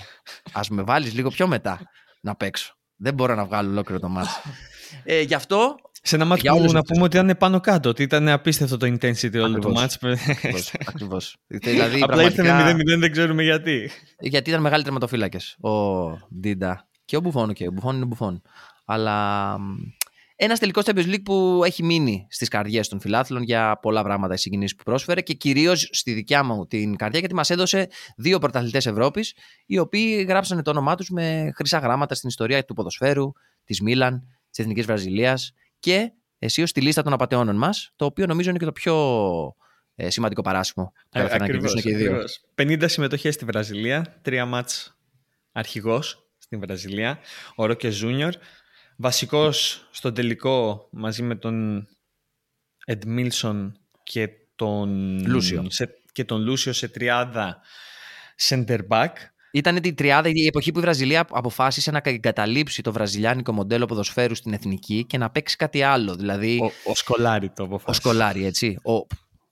[0.51, 1.81] Ας με βάλεις λίγο πιο μετά
[2.21, 2.75] να παίξω.
[3.01, 4.51] Δεν μπορώ να βγάλω ολόκληρο το ματς.
[5.03, 8.29] Ε, γι' αυτό σε ένα ματς που να πούμε ότι ήταν πάνω κάτω, ότι ήταν
[8.29, 9.97] απίστευτο το intensity όλο το ματς.
[10.87, 11.35] Ακριβώς.
[11.47, 13.89] δηλαδή, Απλά ήρθε 0-0, δεν ξέρουμε γιατί.
[14.19, 15.71] Γιατί ήταν μεγάλοι τερματοφύλακες ο
[16.39, 17.53] Ντίντα και ο Μπουφόν.
[17.53, 18.41] Και ο Μπουφόν είναι Μπουφόν.
[18.85, 19.57] Αλλά
[20.43, 24.37] ένας τελικός Champions League που έχει μείνει στις καρδιές των φιλάθλων για πολλά πράγματα οι
[24.37, 28.85] συγκινήσεις που πρόσφερε και κυρίως στη δικιά μου την καρδιά, γιατί μας έδωσε δύο πρωταθλητές
[28.85, 29.33] Ευρώπης,
[29.65, 33.31] οι οποίοι γράψανε το όνομά τους με χρυσά γράμματα στην ιστορία του ποδοσφαίρου,
[33.63, 38.49] της Μίλαν, της Εθνικής Βραζιλίας και εσύ στη λίστα των απαταιώνων μας, το οποίο νομίζω
[38.49, 38.95] είναι και το πιο
[39.95, 40.91] ε, σημαντικό παράσημο.
[41.11, 42.23] Ε, ακριβώς, και δύο.
[42.55, 44.97] 50 συμμετοχές στη Βραζιλία, τρία μάτς
[45.51, 47.19] αρχηγός στην Βραζιλία,
[47.55, 48.33] ο Ρόκε Ζούνιορ.
[49.01, 51.87] Βασικός στο τελικό μαζί με τον
[52.85, 57.61] Εντμίλσον και τον Λούσιο, σε, και τον Λούσιο σε τριάδα
[58.49, 59.09] center back.
[59.51, 64.35] Ήταν την τριάδα η εποχή που η Βραζιλία αποφάσισε να εγκαταλείψει το βραζιλιάνικο μοντέλο ποδοσφαίρου
[64.35, 66.15] στην εθνική και να παίξει κάτι άλλο.
[66.15, 66.59] Δηλαδή...
[66.61, 68.07] Ο, ο Σκολάρι το αποφάσισε.
[68.07, 68.77] Ο Σκολάρι, έτσι.
[68.83, 69.07] Ο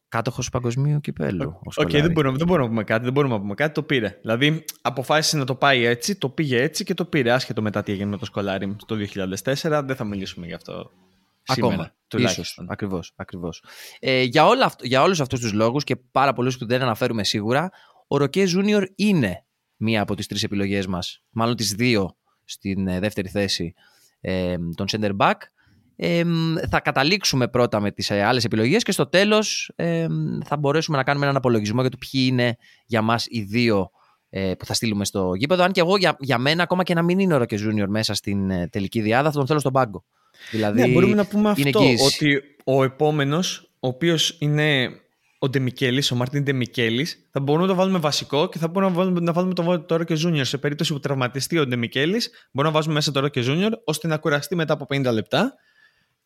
[0.09, 1.59] κάτοχος παγκοσμίου κυπέλου.
[1.63, 3.03] Ok, okay, δεν, μπορούμε, δεν μπορούμε να πούμε κάτι.
[3.03, 3.73] Δεν μπορούμε να πούμε κάτι.
[3.73, 4.17] Το πήρε.
[4.21, 7.31] Δηλαδή αποφάσισε να το πάει έτσι, το πήγε έτσι και το πήρε.
[7.31, 8.95] Άσχετο μετά τι έγινε με το Σκολάρι το
[9.43, 9.81] 2004.
[9.85, 10.91] Δεν θα μιλήσουμε γι' αυτό.
[11.43, 12.65] Σήμερα, Ακόμα, τουλάχιστον.
[12.69, 13.63] Ακριβώς, ακριβώς.
[13.99, 17.69] Ε, για, όλα, για όλους αυτούς τους λόγους και πάρα πολλούς που δεν αναφέρουμε σίγουρα,
[18.07, 19.45] ο Ροκέ Ζούνιορ είναι
[19.75, 23.73] μία από τις τρεις επιλογές μας, μάλλον τις δύο στην ε, δεύτερη θέση
[24.21, 25.35] ε, τον center back.
[26.01, 26.23] Ε,
[26.69, 30.07] θα καταλήξουμε πρώτα με τις ε, άλλες επιλογές και στο τέλος ε,
[30.45, 33.89] θα μπορέσουμε να κάνουμε έναν απολογισμό για το ποιοι είναι για μας οι δύο
[34.29, 35.63] ε, που θα στείλουμε στο γήπεδο.
[35.63, 38.13] Αν και εγώ για, για μένα, ακόμα και να μην είναι ο Ροκε Ζούνιορ μέσα
[38.13, 40.05] στην τελική διάδα, θα τον θέλω στον πάγκο.
[40.51, 44.89] Δηλαδή, ναι, μπορούμε να πούμε αυτό, ότι ο επόμενος, ο οποίος είναι
[45.39, 48.97] ο Ντεμικέλης, ο Μάρτιν Ντεμικέλης, θα μπορούμε να το βάλουμε βασικό και θα μπορούμε να
[48.97, 50.41] βάλουμε, να βάλουμε τον Ροκέ Ζούνιορ.
[50.41, 54.17] Σε περίπτωση που τραυματιστεί ο Ντεμικέλης, μπορούμε να βάζουμε μέσα τον Ροκέ Ζούνιορ, ώστε να
[54.17, 55.53] κουραστεί μετά από 50 λεπτά.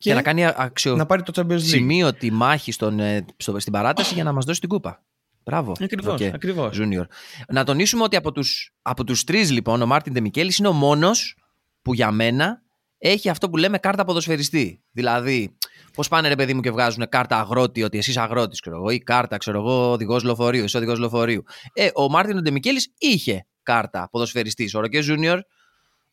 [0.04, 0.96] Και, και να κάνει αξιο...
[0.96, 1.60] να πάρει το Champions League.
[1.60, 5.04] Σημείωτη μάχη στον, ε, στο, στην παράταση για να μας δώσει την κούπα.
[5.44, 5.72] Μπράβο.
[5.80, 6.20] Ακριβώς.
[6.20, 6.30] Okay.
[6.34, 6.78] Ακριβώς.
[6.80, 7.04] Ζούνιορ.
[7.48, 11.36] Να τονίσουμε ότι από τους από τους τρεις, λοιπόν, ο Μάρτιν Ντεμικέλης είναι ο μόνος
[11.82, 12.62] που για μένα
[12.98, 14.82] έχει αυτό που λέμε κάρτα ποδοσφαιριστή.
[14.90, 15.56] Δηλαδή,
[15.94, 18.98] Πώς πάνε ρε παιδί μου και βγάζουν κάρτα αγρότη, ότι εσύ αγρότης, ξέρω εγώ, ή
[18.98, 21.42] κάρτα, ξέρω εγώ, οδηγός λεωφορείου, εσύ οδηγός λεωφορείου.
[21.72, 24.74] Ε, ο Μάρτιν Ντεμικέλης είχε κάρτα ποδοσφαιριστής.
[24.74, 25.40] Ο Ροκέ Ζούνιορ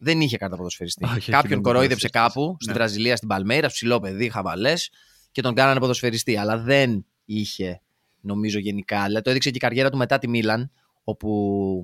[0.03, 1.05] δεν είχε κάρτα ποδοσφαιριστή.
[1.05, 2.55] Όχι, Κάποιον κορόιδεψε κάπου, ναι.
[2.59, 4.91] στη Βραζιλία, στην Παλμέιρας, ψηλό παιδί, χαβαλές
[5.31, 6.37] και τον κάνανε ποδοσφαιριστή.
[6.37, 7.81] Αλλά δεν είχε,
[8.21, 9.05] νομίζω γενικά.
[9.05, 10.71] Δηλαδή το έδειξε και η καριέρα του μετά τη Μίλαν,
[11.03, 11.83] όπου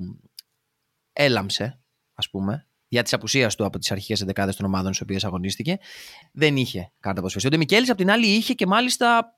[1.14, 1.80] έλαμψε,
[2.14, 5.78] ας πούμε για τη απουσία του από τις αρχικές δεκάδε των ομάδων στις οποίες αγωνίστηκε.
[6.32, 7.48] Δεν είχε κάρτα ποδοσφαιριστή.
[7.48, 9.38] Ο Ντεμικέλης, απ' την άλλη, είχε και μάλιστα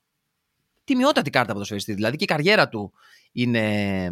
[0.83, 1.93] τιμιότατη κάρτα ποδοσφαιριστή.
[1.93, 2.93] Δηλαδή και η καριέρα του
[3.31, 4.11] είναι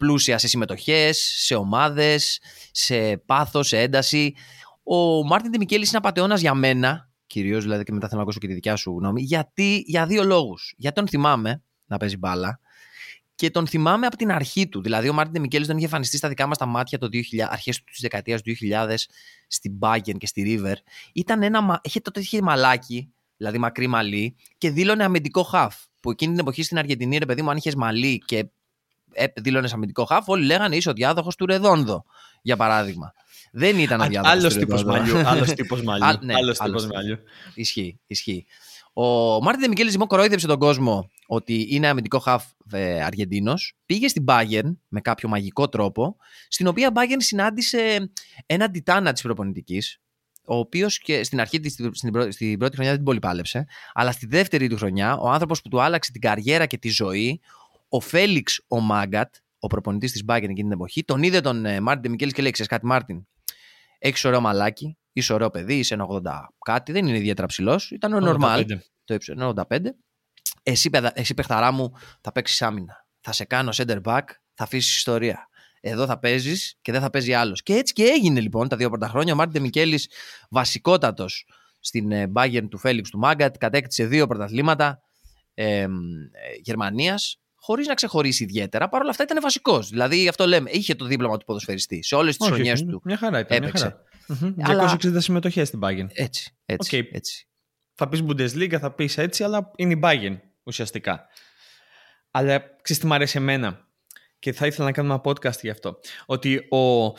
[0.00, 4.34] πλούσια σε συμμετοχές, σε ομάδες, σε πάθος, σε ένταση.
[4.82, 8.46] Ο Μάρτιν Ντεμικέλη είναι απαταιώνας για μένα, κυρίως δηλαδή και μετά θέλω να ακούσω και
[8.46, 10.74] τη δικιά σου γνώμη, γιατί, για δύο λόγους.
[10.76, 12.60] Γιατί τον θυμάμαι να παίζει μπάλα
[13.40, 14.82] και τον θυμάμαι από την αρχή του.
[14.82, 17.84] Δηλαδή, ο Μάρτιν Μικέλη τον είχε εμφανιστεί στα δικά μας τα μάτια το 2000, αρχές
[17.84, 18.94] της δεκαετίας του 2000
[19.46, 20.74] στην Bayern και στη River.
[21.12, 25.76] Ήταν ένα, είχε, τότε είχε μαλάκι, δηλαδή μακρύ μαλλί, και δήλωνε αμυντικό χαφ.
[26.00, 28.50] Που εκείνη την εποχή στην Αργεντινή, ρε παιδί μου, αν είχες μαλλί και ε,
[29.40, 32.04] δήλωνε αμυντικό χαφ, όλοι λέγανε είσαι ο διάδοχος του Ρεδόνδο,
[32.42, 33.12] για παράδειγμα.
[33.52, 35.28] Δεν ήταν ο διάδοχος του Ρεδόνδο.
[35.28, 36.08] Άλλος τύπος μαλλιού.
[36.38, 37.18] Άλλος τύπος μαλλιού.
[37.54, 38.46] Ισχύει, ισχύει.
[38.92, 39.02] Ο
[39.42, 43.76] Μάρτιν Ντεμικέλης λοιπόν κορόιδεψε τον κόσμο ότι είναι αμυντικό χαφ ε, Αργεντίνος.
[43.86, 46.16] Πήγε στην Bayern με κάποιο μαγικό τρόπο,
[46.48, 48.10] στην οποία Bayern συνάντησε
[48.46, 50.00] έναν τιτάνα της προπονητικής,
[50.44, 51.94] ο οποίος και στην αρχή στην,
[52.30, 55.68] στην πρώτη χρονιά δεν την πολύ πάλεψε, αλλά στη δεύτερη του χρονιά ο άνθρωπος που
[55.68, 57.40] του άλλαξε την καριέρα και τη ζωή,
[57.90, 61.80] ο Φέληξ ο Μάγκατ, ο προπονητής της Bayern εκείνη την εποχή, τον είδε τον ε,
[61.80, 63.26] Μάρτιν Ντεμικέλης και λέει: Ξέρεις κάτι, Μάρτιν,
[63.98, 66.20] έχεις ωραίο μαλάκι, είσαι ωραίο παιδί, είσαι 80
[66.64, 67.90] κάτι, δεν είναι ιδιαίτερα ψηλός.
[67.90, 68.64] Ήταν ο normal.
[69.04, 69.78] Το ύψος 85.
[70.62, 73.06] Εσύ, εσύ παιχταρά μου, θα παίξεις άμυνα.
[73.20, 74.22] Θα σε κάνω center back,
[74.54, 75.48] θα αφήσεις ιστορία.
[75.80, 77.62] Εδώ θα παίζεις και δεν θα παίζει άλλος.
[77.62, 79.32] Και έτσι και έγινε λοιπόν τα δύο πρώτα χρόνια.
[79.32, 80.10] Ο Μάρτιν Μικέλης,
[80.50, 81.46] βασικότατος
[81.80, 85.00] στην ε, Bayern του Φέλιξ του Μάγκατ, κατέκτησε δύο πρωταθλήματα
[85.54, 85.88] ε, ε,
[86.60, 88.88] Γερμανίας, χωρίς να ξεχωρίσει ιδιαίτερα.
[88.88, 89.88] Παρ' όλα αυτά ήταν βασικός.
[89.88, 92.02] Δηλαδή, αυτό λέμε, είχε το δίπλωμα του ποδοσφαιριστή.
[92.02, 93.00] Σε όλες τις χρονιές του.
[93.04, 93.62] Μια χαρά ήταν.
[93.62, 93.96] Έπαιξε.
[94.56, 94.98] Μια χαρά.
[95.02, 96.06] 260 συμμετοχές στην Bayern.
[96.12, 96.54] Έτσι.
[96.66, 97.14] έτσι, okay.
[97.14, 97.48] έτσι.
[97.94, 101.26] Θα πεις Bundesliga, θα πεις έτσι, αλλά είναι η Bayern ουσιαστικά.
[102.30, 103.88] Αλλά ξέρεις τι μου αρέσει εμένα;
[104.38, 105.98] Και θα ήθελα να κάνουμε ένα podcast γι' αυτό.
[106.26, 107.12] Ότι ο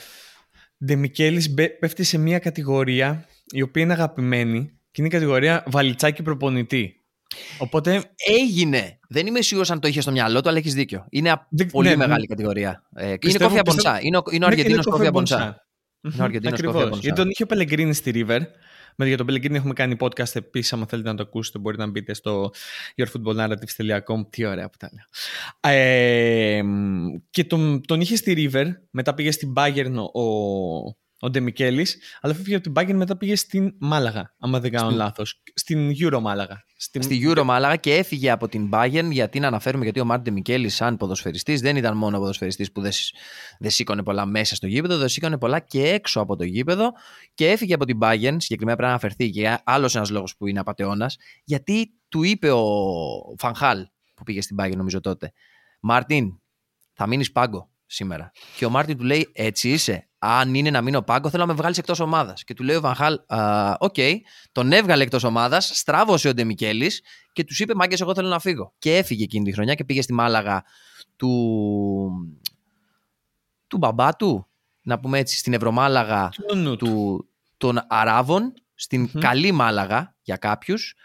[0.86, 7.01] Ντεμικέλης πέφτει σε μια κατηγορία η οποία είναι αγαπημένη και είναι η κατηγορία βαλιτσάκι προπονητή.
[7.58, 8.04] Οπότε...
[8.40, 9.00] Έγινε.
[9.10, 11.06] Δεν είμαι σίγουρος αν το είχε στο μυαλό του, αλλά έχεις δίκιο.
[11.10, 12.28] Είναι πολύ ναι, μεγάλη ναι.
[12.28, 12.84] κατηγορία.
[12.96, 14.00] Ε, πιστεύω, είναι κόφια μπονσά.
[14.02, 15.66] Είναι ο, είναι ο ναι, Αργεντίνος κόφια μπονσά.
[16.20, 17.00] Ακριβώς.
[17.00, 18.40] Γιατί τον είχε ο Πελεγκρίνη στη River
[18.96, 20.74] με για τον Πελεγκίνη έχουμε κάνει podcast επίσης.
[20.74, 22.52] Αν θέλετε να το ακούσετε, μπορείτε να μπείτε στο
[22.96, 24.30] yourfootballnarratives.com.
[24.30, 25.06] Τι ωραία που τα λέω.
[25.74, 26.62] Ε,
[27.30, 30.22] και τον, τον είχε στη River, μετά πήγε στην Bayern ο,
[31.22, 31.88] ο Ντεμικέλη,
[32.22, 35.42] αλλά φύγει από την Bayern μετά πήγε στην Μάλαγα, άμα δεν κάνω λάθος.
[35.54, 36.64] Στην Euro Μάλαγα.
[36.78, 37.02] Στην...
[37.02, 40.70] Στη Euro Μάλαγα και έφυγε από την Bayern γιατί να αναφέρουμε γιατί ο Μάρτιν Ντεμικέλης,
[40.70, 42.92] σαν ποδοσφαιριστής, δεν ήταν μόνο ποδοσφαιριστής που δεν,
[43.60, 46.92] δεν σήκωνε πολλά μέσα στο γήπεδο, δεν σήκωνε πολλά και έξω από το γήπεδο
[47.34, 48.36] και έφυγε από την Bayern.
[48.38, 52.66] Συγκεκριμένα πρέπει να αναφερθεί και άλλος ένας λόγος που είναι απατεώνας, γιατί του είπε ο
[53.38, 55.32] Φαν Χάαλ που πήγε στην Bayern νομίζω τότε,
[55.80, 56.40] Μάρτιν,
[56.94, 58.32] θα μείνεις πάγκο σήμερα.
[58.58, 60.11] Και ο Μάρτιν του λέει: Έτσι είσαι.
[60.24, 62.44] Αν είναι να μείνω πάγκο, θέλω να με βγάλεις εκτός ομάδας.
[62.44, 63.20] Και του λέει ο Φαν Χάαλ:
[63.78, 64.16] Ok, okay.
[64.52, 67.02] τον έβγαλε εκτός ομάδας, στράβωσε ο Ντεμικέλης
[67.34, 68.74] και τους είπε: Μάγκες, εγώ θέλω να φύγω.
[68.80, 70.64] Και έφυγε εκείνη τη χρονιά και πήγε στη Μάλαγα
[71.16, 71.30] του.
[73.68, 74.48] του μπαμπά του,
[74.82, 76.30] να πούμε έτσι, στην Ευρωμάλαγα
[76.78, 77.26] του,
[77.58, 80.96] των Αράβων, στην καλή Μάλαγα για κάποιους,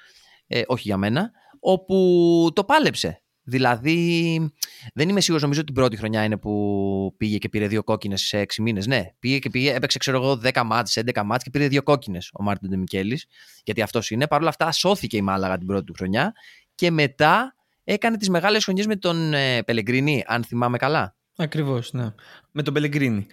[0.46, 3.22] ε, όχι για μένα, όπου το πάλεψε.
[3.48, 4.50] Δηλαδή,
[4.94, 8.20] δεν είμαι σίγουρος, νομίζω ότι την πρώτη χρονιά είναι που πήγε και πήρε δύο κόκκινες
[8.20, 8.86] σε έξι μήνες.
[8.86, 12.30] Ναι, πήγε και πήγε, έπαιξε, ξέρω εγώ, 10 ματς, 11 ματς και πήρε δύο κόκκινες
[12.32, 13.26] ο Μάρτιν Ντεμικέλης.
[13.64, 14.26] Γιατί αυτός είναι.
[14.26, 16.32] Παρ' όλα αυτά, σώθηκε η Μάλαγα την πρώτη του χρονιά
[16.74, 17.54] και μετά
[17.84, 21.16] έκανε τις μεγάλες χρονιές με τον ε, Πελεγκρίνη, αν θυμάμαι καλά.
[21.36, 22.14] Ακριβώς, ναι.
[22.50, 23.26] Με τον Πελεγκρίνη.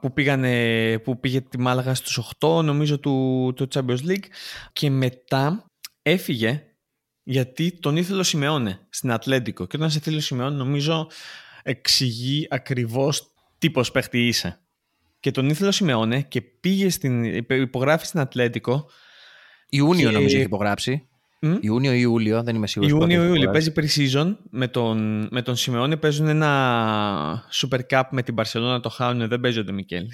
[0.00, 4.26] που, πήγανε, που πήγε τη Μάλαγα στους 8 νομίζω του, του Champions League
[4.72, 5.70] και μετά
[6.02, 6.67] έφυγε
[7.30, 9.66] γιατί τον ήθελε ο Σιμεώνε στην Ατλέντικο.
[9.66, 11.10] Και όταν σε θέλει ο Σιμεώνε, νομίζω
[11.62, 14.60] εξηγεί ακριβώς τι πώ παίχτη είσαι.
[15.20, 17.24] Και τον ήθελε ο Σιμεώνε και πήγε στην.
[17.48, 18.90] υπογράφει στην Ατλέντικο.
[19.68, 20.14] Ιούνιο και...
[20.14, 21.08] νομίζω έχει υπογράψει.
[21.40, 21.58] Mm?
[21.60, 23.00] Ιούνιο ή Ιούλιο, δεν είμαι σίγουρος.
[23.00, 23.50] Ιούνιο ή Ιούλιο.
[23.50, 25.96] Παίζει pre-season με τον, με τον Σιμεώνε.
[25.96, 30.12] Παίζουν ένα Super Cup με την Barcelona, το χάνουν, δεν παίζει ο Ντεμικέλη.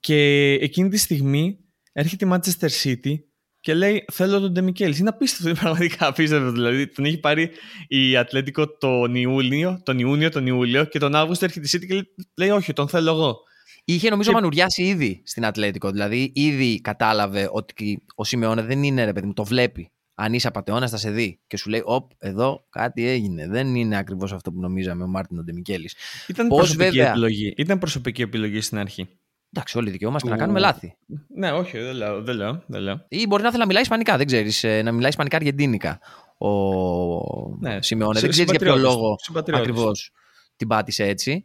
[0.00, 1.58] Και εκείνη τη στιγμή
[1.92, 3.14] έρχεται η Manchester City
[3.64, 4.96] και λέει θέλω τον Ντεμικέλη.
[4.98, 6.50] Είναι απίστευτο, είναι πραγματικά απίστευτο.
[6.50, 7.50] Δηλαδή τον έχει πάρει
[7.88, 12.24] η Ατλέντικο τον Ιούλιο, τον Ιούνιο, τον Ιούλιο και τον Αύγουστο έρχεται η City και
[12.36, 13.36] λέει όχι, τον θέλω εγώ.
[13.84, 14.34] Είχε νομίζω και...
[14.34, 15.90] μανουριάσει ήδη στην Ατλέντικο.
[15.90, 19.90] Δηλαδή ήδη κατάλαβε ότι ο Σιμεώνε δεν είναι ρε παιδί μου, το βλέπει.
[20.14, 21.40] Αν είσαι απαταιώνας, θα σε δει.
[21.46, 23.48] Και σου λέει: Οπ, εδώ κάτι έγινε.
[23.48, 25.90] Δεν είναι ακριβώς αυτό που νομίζαμε ο Μάρτιν Ντεμικέλη.
[26.26, 27.54] Ήταν, προσωπική επιλογή.
[27.56, 29.08] Ήταν προσωπική επιλογή στην αρχή.
[29.56, 30.96] Εντάξει, όλοι δικαιούμαστε να κάνουμε λάθη.
[31.34, 32.22] Ναι, όχι, δεν λέω.
[32.22, 33.04] Δεν λέω, δεν λέω.
[33.08, 34.64] Ή μπορεί να θέλει να μιλάει Ισπανικά, δεν ξέρεις.
[34.64, 36.00] Ε, να μιλάει Ισπανικά Αργεντίνικα.
[36.38, 38.20] Ο ναι, Σιμεώνε.
[38.20, 39.16] Δεν ξέρεις για ποιο λόγο
[39.52, 40.12] ακριβώς
[40.56, 41.44] την πάτησε έτσι.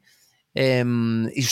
[0.51, 0.83] Ε,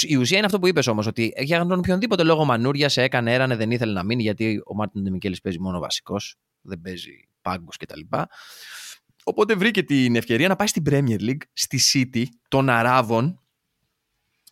[0.01, 3.33] η ουσία είναι αυτό που είπες όμως, ότι για τον οποιονδήποτε λόγο μανούρια σε έκανε,
[3.33, 7.69] έρανε, δεν ήθελε να μείνει, γιατί ο Μάρτιν Ντεμικέλης παίζει μόνο βασικός, δεν παίζει πάγκο
[7.79, 7.99] κτλ.
[9.23, 13.39] Οπότε βρήκε την ευκαιρία να πάει στην Premier League, στη City των Αράβων,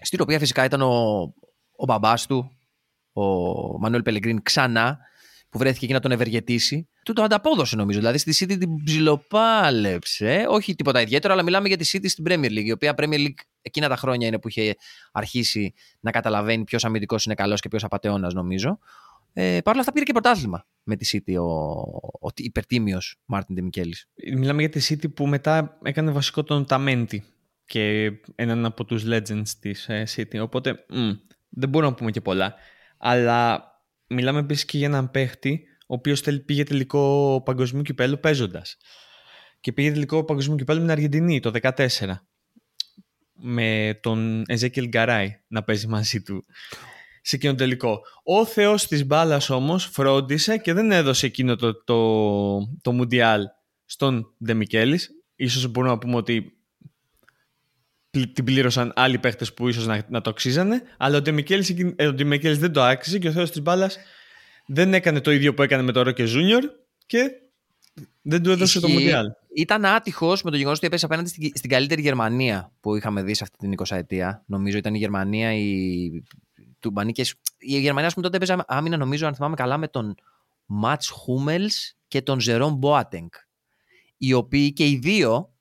[0.02, 1.34] στην οποία φυσικά ήταν ο,
[1.78, 2.52] ο μπαμπάς του,
[3.14, 3.24] ο
[3.80, 5.00] Μανουέλ Πελεγκρίν, ξανά,
[5.50, 8.00] που βρέθηκε εκεί να τον ευεργετήσει, του το ανταπόδωσε νομίζω.
[8.00, 10.46] Δηλαδή στη City την ψιλοπάλεψε.
[10.50, 13.40] Όχι τίποτα ιδιαίτερο, αλλά μιλάμε για τη City στην Premier League, η οποία Premier League
[13.62, 14.76] εκείνα τα χρόνια είναι που είχε
[15.12, 18.80] αρχίσει να καταλαβαίνει ποιος αμυντικός είναι καλός και ποιος απαταιώνας, νομίζω.
[19.34, 21.46] Ε, Παρ' όλα αυτά πήρε και πρωτάθλημα με τη City ο,
[22.22, 24.08] ο, υπερτίμιος Μάρτιν Ντεμικέλης.
[24.38, 27.24] Μιλάμε για τη City που μετά έκανε βασικό τον Ταμέντι
[27.66, 30.40] και έναν από τους legends της ε, City.
[30.42, 31.12] Οπότε μ,
[31.56, 32.56] δεν μπορούμε να πούμε και πολλά.
[32.98, 33.64] Αλλά
[34.08, 38.78] μιλάμε επίση και για έναν παίχτη ο οποίος πήγε τελικό παγκοσμίου κυπέλου παίζοντας.
[39.60, 41.88] Και πήγε τελικό παγκοσμίου κυπέλου με την Αργεντινή το 2014
[43.34, 46.46] με τον Εζέκελ Γκαράι να παίζει μαζί του
[47.22, 48.02] σε εκείνο το τελικό.
[48.24, 53.44] Ο θεός της μπάλας όμως φρόντισε και δεν έδωσε εκείνο το, το, το Μουντιάλ
[53.86, 55.10] στον Ντεμικέλης.
[55.36, 56.55] Ίσως μπορούμε να πούμε ότι
[58.34, 62.14] την πλήρωσαν άλλοι παίχτες που ίσως να, να το αξίζανε, αλλά ο Ντεμικέλης, ε, ο
[62.14, 63.98] Ντεμικέλης δεν το άξιζε και ο θεός της μπάλας
[64.66, 66.64] δεν έκανε το ίδιο που έκανε με το Ρόκε Ζούνιορ
[67.06, 67.32] και
[68.22, 69.26] δεν του έδωσε το Μουντιάλ.
[69.56, 73.34] Ήταν άτυχος με το γεγονός ότι έπεσε απέναντι στην, στην καλύτερη Γερμανία που είχαμε δει
[73.34, 74.44] σε αυτή την 20 ετία.
[74.46, 76.10] Νομίζω ήταν η Γερμανία η,
[76.80, 77.24] του Μπανίκε.
[77.58, 80.16] Η Γερμανία, ας πούμε, τότε έπαιζε άμυνα, νομίζω, αν θυμάμαι καλά, με τον
[80.66, 83.30] Ματ Χούμελς και τον Ζερόμ Μπόατενγκ.
[84.18, 85.54] Οι οποίοι και οι δύο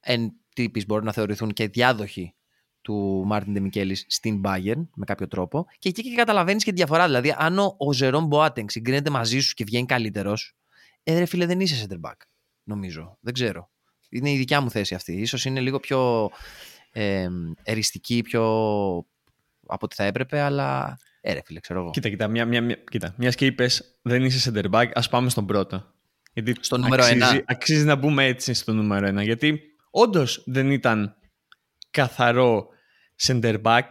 [0.00, 0.32] εν
[0.62, 2.34] τύπης μπορούν να θεωρηθούν και διάδοχοι
[2.80, 5.66] του Μάρτιν Ντεμικέλις στην Bayern με κάποιο τρόπο.
[5.78, 7.06] Και εκεί και καταλαβαίνεις και τη διαφορά.
[7.06, 10.56] Δηλαδή, αν ο, ο Ζερόμ Μποάτενγκ συγκρίνεται μαζί σου και βγαίνει καλύτερος,
[11.02, 12.16] ε, ρε φίλε, δεν είσαι center back.
[12.62, 13.18] Νομίζω.
[13.20, 13.70] Δεν ξέρω.
[14.08, 15.12] Είναι η δικιά μου θέση αυτή.
[15.12, 16.30] Ίσως είναι λίγο πιο
[16.92, 17.28] ε,
[17.62, 18.42] εριστική, πιο
[19.66, 21.90] από ό,τι θα έπρεπε, αλλά ε, ρε φίλε, ξέρω εγώ.
[21.90, 23.14] Κοίτα, κοίτα, μια, μια, μια, κοίτα.
[23.16, 25.92] μιας και είπες δεν είσαι center back, ας πάμε στον πρώτο.
[26.32, 29.22] Γιατί στο νούμερο αξίζει, αξίζει να μπούμε έτσι στο νούμερο ένα.
[29.22, 31.16] Γιατί όντως δεν ήταν
[31.90, 32.68] καθαρό
[33.22, 33.82] center back,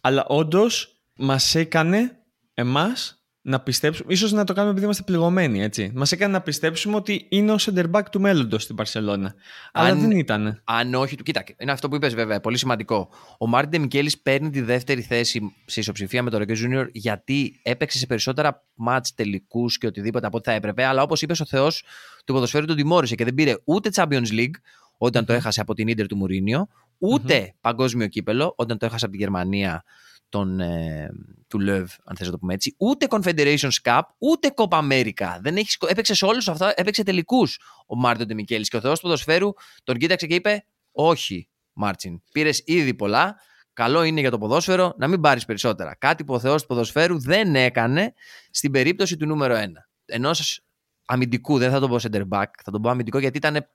[0.00, 2.18] αλλά όντως μας έκανε
[2.54, 5.90] εμάς να πιστέψουμε, ίσως να το κάνουμε επειδή είμαστε πληγωμένοι, έτσι.
[5.94, 9.34] Μας έκανε να πιστέψουμε ότι είναι ο center back του μέλλοντος στην Παρσελώνα.
[9.72, 10.62] Αλλά δεν ήταν.
[10.64, 13.08] Αν όχι, κοίτα, είναι αυτό που είπες βέβαια, πολύ σημαντικό.
[13.38, 17.98] Ο Μάρτιν Μικέλης παίρνει τη δεύτερη θέση σε ισοψηφία με τον Ροκέ Junior γιατί έπαιξε
[17.98, 21.84] σε περισσότερα μάτς τελικούς και οτιδήποτε από ό,τι θα έπρεπε, αλλά όπως είπες ο Θεός
[22.24, 24.54] του ποδοσφαίρου τον τιμώρησε και δεν πήρε ούτε Champions League,
[24.96, 29.14] όταν το έχασε από την Ίντερ του Μουρίνιο, ουτε παγκόσμιο κύπελο, όταν το έχασε από
[29.14, 29.84] τη Γερμανία
[30.28, 31.10] τον, ε,
[31.48, 35.38] του Λεύ, αν θες να το πούμε έτσι, ούτε Confederations Cup, ούτε Copa America.
[35.40, 38.64] Δεν έχεις, έπαιξες σε όλους αυτά, έπαιξε τελικούς ο Μάρτιν Ντεμικέλη.
[38.64, 39.52] Και ο Θεός του ποδοσφαίρου
[39.84, 43.36] τον κοίταξε και είπε: Όχι, Μάρτσιν, πήρες ήδη πολλά.
[43.72, 45.94] Καλό είναι για το ποδόσφαιρο να μην πάρεις περισσότερα.
[45.94, 48.14] Κάτι που ο Θεός του ποδοσφαίρου δεν έκανε
[48.50, 49.66] στην περίπτωση του νούμερο 1.
[50.04, 50.60] Ενός
[51.06, 53.66] αμυντικού, δεν θα το πω center back, θα το πω αμυντικό γιατί ήταν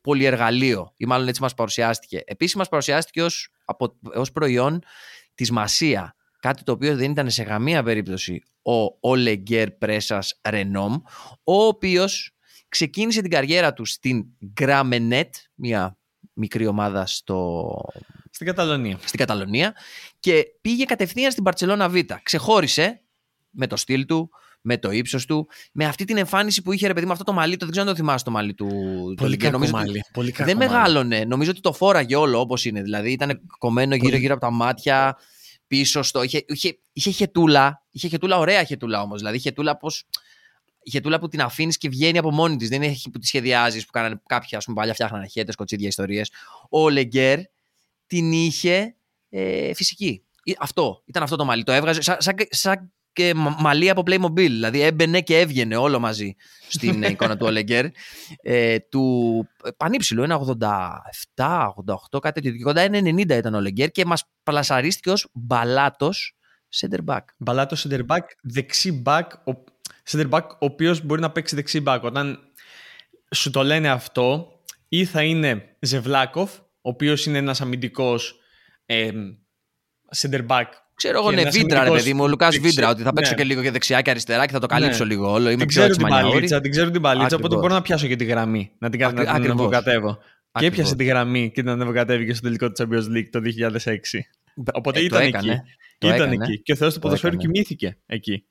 [0.00, 2.22] πολυεργαλείο ή μάλλον έτσι μας παρουσιάστηκε.
[2.24, 3.48] Επίσης μας παρουσιάστηκε ως,
[4.14, 4.82] ως προϊόν
[5.34, 6.14] της Μασία.
[6.40, 10.94] Κάτι το οποίο δεν ήταν σε καμία περίπτωση ο Ολεγκέρ Πρέσα Ρενόμ,
[11.44, 12.32] ο οποίος
[12.68, 15.98] ξεκίνησε την καριέρα του στην Γκραμενέτ, μια
[16.32, 17.70] μικρή ομάδα στο...
[18.30, 18.98] στην, Καταλωνία.
[19.04, 19.74] στην Καταλωνία
[20.20, 21.96] και πήγε κατευθείαν στην Παρσελώνα Β.
[22.22, 23.02] Ξεχώρισε
[23.50, 24.30] με το στυλ του,
[24.68, 27.32] με το ύψος του, με αυτή την εμφάνιση που είχε ρε παιδί με αυτό το
[27.32, 27.56] μαλλί.
[27.56, 28.68] Το δεν ξέρω αν το θυμάσαι το μαλλί του.
[29.16, 30.00] Πολύ κακό νομίζω μαλλί.
[30.12, 31.24] Πολύ δεν μεγάλωνε.
[31.24, 32.82] Νομίζω ότι το φόραγε όλο όπως είναι.
[32.82, 35.16] Δηλαδή ήταν κομμένο γύρω-γύρω από τα μάτια,
[35.66, 36.22] πίσω στο.
[36.22, 37.86] Είχε, είχε, είχε χετούλα.
[37.90, 39.18] Είχε χετούλα, ωραία χετούλα όμως.
[39.18, 39.88] Δηλαδή χετούλα πώ.
[40.82, 42.68] Η χετούλα που την αφήνεις και βγαίνει από μόνη της.
[42.68, 46.32] Δεν είναι που τη σχεδιάζεις που κάνανε κάποια ας πούμε, παλιά φτιάχνανε χέτες, κοτσίδια ιστορίες.
[46.70, 47.38] Ο Λεγκέρ
[48.06, 48.96] την είχε
[49.28, 50.22] ε, φυσική.
[50.58, 51.02] Αυτό.
[51.06, 51.62] Ήταν αυτό το μαλλί.
[51.62, 54.32] Το έβγαζε σαν, σαν, σαν και μαλλί από Playmobil.
[54.34, 56.34] Δηλαδή έμπαινε και έβγαινε όλο μαζί
[56.68, 57.86] στην εικόνα του Ολεγκέρ.
[58.42, 60.40] Ε, του πανύψηλου, ένα
[61.36, 61.68] 87,
[62.14, 62.62] 88, κάτι τέτοιο.
[62.62, 66.36] Κοντά είναι 90 ήταν ο Ολεγκέρ και μας πλασαρίστηκε ως μπαλάτος
[66.80, 67.20] center back.
[67.38, 69.52] Μπαλάτος center back, δεξί back, ο
[70.10, 72.00] center back ο οποίος μπορεί να παίξει δεξί back.
[72.02, 72.38] Όταν
[73.34, 74.52] σου το λένε αυτό,
[74.88, 78.40] ή θα είναι Ζεβλάκοφ, ο οποίος είναι ένας αμυντικός
[78.86, 79.10] ε,
[80.16, 80.66] center back
[80.98, 83.36] Ξέρω εγώ, ναι, Βίντρα, ρε παιδί μου, ο Λουκάς Βίντρα, ότι θα παίξω ναι.
[83.36, 84.80] και λίγο και δεξιά και αριστερά και θα το ναι.
[84.80, 85.14] καλύψω ναι.
[85.14, 85.48] λίγο όλο.
[85.48, 88.24] Είμαι την ξέρω την παλίτσα, την ξέρω την παλίτσα, οπότε μπορώ να πιάσω και τη
[88.24, 89.24] γραμμή, να την, Ακρι...
[89.24, 90.18] να την ανεβοκατεύω.
[90.58, 93.40] Και έπιασε τη γραμμή και την ανεβοκατέβηκε στο τελικό του Champions League το
[93.84, 93.96] 2006.
[94.72, 95.50] Οπότε ε, ήταν εκεί.
[95.98, 96.62] Ήταν εκεί.
[96.62, 98.44] Και ο Θεός του ποδοσφαίρου κοιμήθηκε εκεί.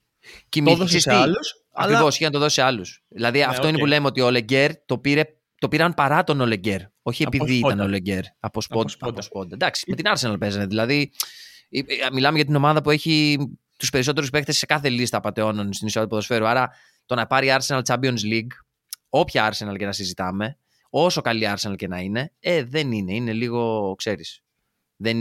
[0.49, 0.77] Κοιμήθηκε.
[0.77, 1.55] Το έδωσε σε άλλους.
[1.73, 3.03] Ακριβώς, είχε να το δώσει σε άλλους.
[3.07, 5.23] Δηλαδή αυτό είναι που λέμε ότι ο Λεγκέρ το πήρε
[5.59, 6.79] το πήραν παρά τον Ολεγκέρ.
[7.01, 8.23] Όχι επειδή ήταν ο Λεγκέρ.
[8.39, 9.53] Από σπόντα.
[9.53, 10.65] Εντάξει, με την Arsenal παίζανε.
[10.65, 11.11] Δηλαδή ε, ε,
[12.13, 13.37] μιλάμε για την ομάδα που έχει
[13.77, 16.47] τους περισσότερους παίκτε σε κάθε λίστα απαταιώνων στην ιστορία του ποδοσφαίρου.
[16.47, 16.71] Άρα
[17.05, 18.51] το να πάρει Arsenal Champions League,
[19.09, 20.57] όποια Arsenal και να συζητάμε,
[20.89, 23.13] όσο καλή Arsenal και να είναι, ε, δεν είναι.
[23.13, 24.41] Είναι λίγο, ξέρεις.
[24.95, 25.17] Δεν,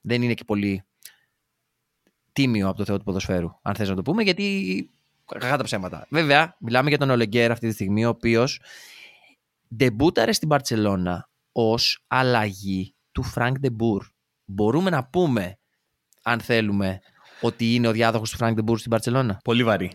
[0.00, 0.84] δεν είναι και πολύ
[2.32, 4.90] τίμιο από το Θεό του ποδοσφαίρου, αν θες να το πούμε, γιατί
[5.26, 6.06] κακά τα ψέματα.
[6.10, 8.60] Βέβαια, μιλάμε για τον Ολεγκέρ αυτή τη στιγμή, ο οποίος
[9.76, 14.06] ντεμπούταρε στην Μπαρσελόνα ως αλλαγή του Φρανκ Ντεμπούρ.
[14.44, 15.58] Μπορούμε να πούμε,
[16.22, 17.00] αν θέλουμε,
[17.40, 19.40] ότι είναι ο διάδοχος του Φρανκ Ντεμπούρ στην Μπαρσελόνα.
[19.44, 19.92] Πολύ βαρύ,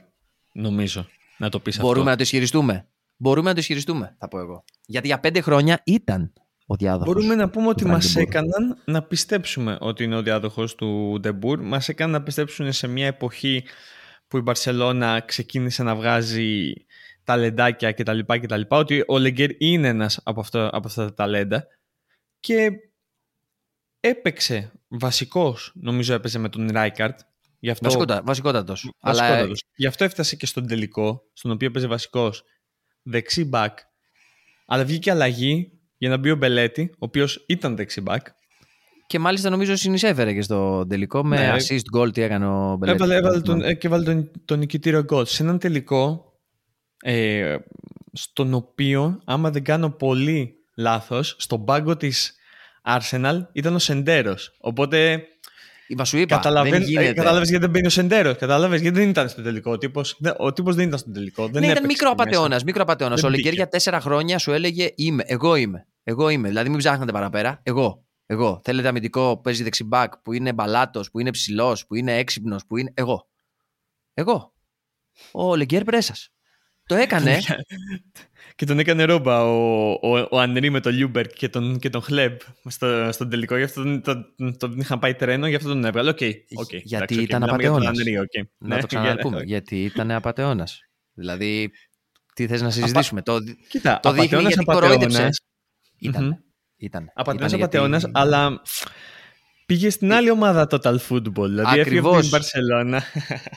[0.53, 1.87] νομίζω, να το πεις αυτό.
[1.87, 2.87] Μπορούμε να το ισχυριστούμε.
[3.17, 4.63] Μπορούμε να το ισχυριστούμε, θα πω εγώ.
[4.85, 6.33] Γιατί για πέντε χρόνια ήταν
[6.65, 7.13] ο διάδοχος.
[7.13, 8.21] Μπορούμε να πούμε ότι Frank μας de Boer.
[8.21, 11.61] έκαναν να πιστέψουμε ότι είναι ο διάδοχος του Ντεμπούρ.
[11.61, 13.63] Μας έκαναν να πιστέψουν σε μια εποχή
[14.27, 16.73] που η Μπαρσελόνα ξεκίνησε να βγάζει
[17.23, 18.19] ταλεντάκια κτλ.
[18.25, 21.67] κτλ ότι ο Ολεγκέρ είναι ένας από, αυτό, από αυτά τα ταλέντα
[22.39, 22.69] και
[23.99, 27.19] έπαιξε βασικός, νομίζω έπαιζε με τον Ράικαρντ.
[27.59, 28.91] Γι' αυτό, Βασικότα, βασικότατος.
[28.99, 29.63] Αλλά βασικότατος.
[29.75, 32.43] Γι' αυτό έφτασε και στον τελικό, στον οποίο έπαιζε βασικός
[33.03, 33.77] δεξί μπακ.
[34.65, 38.27] Αλλά βγήκε αλλαγή για να μπει ο Μπελέτη, ο οποίος ήταν δεξί μπακ.
[39.07, 41.55] και μάλιστα νομίζω συνεισέφερε και στο τελικό με Ναι.
[41.55, 42.97] assist goal τι έκανε ο Μπελέτη.
[43.03, 45.25] Έβαλε, έβαλε τον, ε, και έβαλε τον, τον νικητήριο γκολ.
[45.25, 46.33] Σε έναν τελικό,
[47.01, 47.55] ε,
[48.13, 52.35] στον οποίο, άμα δεν κάνω πολύ λάθος, στον πάγκο της
[52.87, 54.55] Arsenal ήταν ο Σεντέρος.
[54.59, 55.21] Οπότε
[55.87, 57.07] Είπα, σου είπα, δεν καταλαβαίνεις, γίνεται.
[57.07, 58.37] ε, κατάλαβες γιατί δεν μπαίνει ο Σεντέρος.
[58.37, 59.71] Κατάλαβες γιατί δεν ήταν στο τελικό.
[59.71, 61.43] Ο τύπος, δεν- ο τύπος δεν ήταν στο τελικό.
[61.47, 62.29] Δεν ναι, ήταν έπαιξε μικρό εκεί μέσα.
[62.29, 62.63] απαταιώνας.
[62.63, 63.19] Μικρό απαταιώνας.
[63.21, 63.61] Δεν Ο Λεγκέρ μπήκε.
[63.61, 65.23] για τέσσερα χρόνια σου έλεγε Είμαι.
[65.25, 65.87] Εγώ είμαι.
[66.03, 66.47] Εγώ είμαι.
[66.47, 67.59] Δηλαδή μην ψάχνετε παραπέρα.
[67.63, 68.05] Εγώ.
[68.25, 68.61] Εγώ.
[68.63, 72.77] Θέλετε αμυντικό που παίζει δεξιμπάκ, που είναι μπαλάτος, που είναι ψηλός, που είναι έξυπνος, που
[72.77, 72.91] είναι.
[72.93, 73.27] Εγώ.
[74.13, 74.53] Εγώ.
[75.31, 76.29] Ο Λεγκέρ πρέσας.
[76.87, 77.37] Το έκανε.
[78.55, 82.01] Και τον έκανε ρόμπα ο, ο, ο Ανρί με τον Λιούμπερ και τον, και τον
[82.01, 83.57] Χλεμπ στο, στον τελικό.
[83.57, 86.09] Γι' αυτό τον, τον, τον είχαν πάει τρένο, γι' αυτό τον έβγαλε.
[86.09, 86.17] Οκ,
[86.55, 87.99] οκ, Γιατί εντάξει, οκ, ήταν μιλάμε για τον απατεώνας.
[87.99, 88.47] Ανρί, οκ.
[88.57, 89.35] να Ναι, το ξαναπούμε.
[89.37, 90.79] για- γιατί ήταν απαταιώνας.
[91.13, 91.71] Δηλαδή,
[92.33, 93.37] τι θες να συζητήσουμε; Το,
[93.69, 94.97] Κοίτα, το δείχνει απατεώνας, γιατί απατεώνας.
[94.97, 95.29] κορόιδεψε.
[95.99, 96.23] Ήταν.
[96.23, 96.31] Μμμ.
[96.77, 97.11] Ήταν.
[97.13, 98.61] Απατεώνας, Ήταν απατεώνας, γιατί- αλλά
[99.67, 101.47] πήγε στην άλλη ομάδα Total Football.
[101.47, 102.19] Δηλαδή έφυγε από Ακριβώς.
[102.21, 103.03] την Μπαρσελόνα.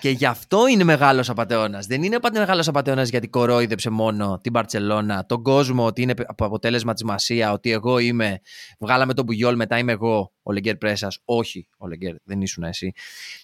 [0.00, 1.86] Και γι' αυτό είναι μεγάλος απαταιώνας.
[1.86, 6.92] Δεν είναι μεγάλος απαταιώνας γιατί κορόιδεψε μόνο την Παρσελώνα, τον κόσμο ότι είναι από αποτέλεσμα
[6.92, 8.40] της μασίας, ότι εγώ είμαι.
[8.78, 11.18] Βγάλαμε τον Μπουγιόλ, μετά είμαι εγώ ο Λεγκέρ Πρέσας.
[11.24, 12.92] Όχι, ο Λεγκέρ, δεν ήσουν εσύ.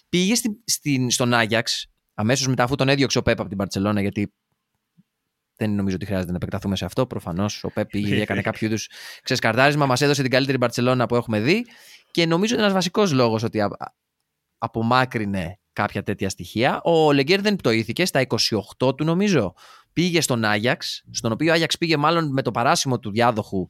[0.09, 4.01] Πήγε στην, στην, στον Άγιαξ αμέσως μετά, αφού τον έδιωξε ο Πέπ από την Παρσελώνα,
[4.01, 4.33] γιατί
[5.55, 7.05] δεν νομίζω ότι χρειάζεται να επεκταθούμε σε αυτό.
[7.05, 8.89] Προφανώς ο Πέπ πήγε και έκανε κάποιο είδους
[9.23, 11.65] ξεσκαρτάρισμα, μας έδωσε την καλύτερη Μπαρσελόνα που έχουμε δει.
[12.17, 13.93] Και νομίζω είναι ένας βασικός λόγος ότι α-
[14.57, 16.81] απομάκρυνε κάποια τέτοια στοιχεία.
[16.81, 18.25] Ο Ολεγκέρ δεν πτωήθηκε στα
[18.79, 19.53] 28 του νομίζω.
[19.93, 23.69] Πήγε στον Άγιαξ, στον οποίο ο Άγιαξ πήγε μάλλον με το παράσημο του διάδοχου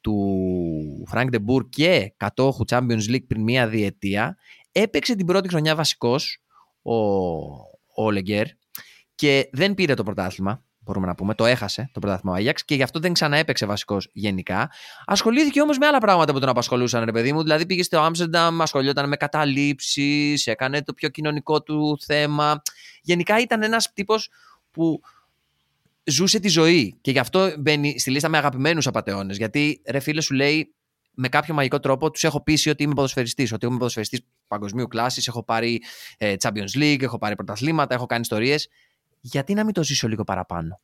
[0.00, 4.36] του Φρανκ Ντεμπούρ και κατόχου Champions League πριν μία διετία.
[4.72, 6.42] Έπαιξε την πρώτη χρονιά βασικός
[6.82, 6.94] ο,
[7.94, 8.46] ο Ολεγκέρ
[9.14, 10.64] και δεν πήρε το πρωτάθλημα.
[10.84, 14.10] Μπορούμε να πούμε, το έχασε το πρωτάθλημα ο Άγιαξ και γι' αυτό δεν ξαναέπαιξε βασικός
[14.12, 14.70] γενικά.
[15.06, 17.42] Ασχολήθηκε όμως με άλλα πράγματα που τον απασχολούσαν, ρε παιδί μου.
[17.42, 22.62] Δηλαδή πήγε στο Άμστερνταμ, ασχολιόταν με καταλήψεις, έκανε το πιο κοινωνικό του θέμα.
[23.02, 24.30] Γενικά ήταν ένας τύπος
[24.70, 25.00] που
[26.04, 29.36] ζούσε τη ζωή και γι' αυτό μπαίνει στη λίστα με αγαπημένους απαταιώνες.
[29.36, 30.74] Γιατί ρε φίλε σου λέει
[31.14, 35.28] με κάποιο μαγικό τρόπο τους έχω πείσει ότι είμαι ποδοσφαιριστής, ότι είμαι ποδοσφαιριστής παγκοσμίου κλάσης,
[35.28, 35.82] έχω πάρει
[36.18, 38.68] ε, Champions League, έχω πάρει πρωταθλήματα, έχω κάνει ιστορίες.
[39.26, 40.80] Γιατί να μην το ζήσω λίγο παραπάνω;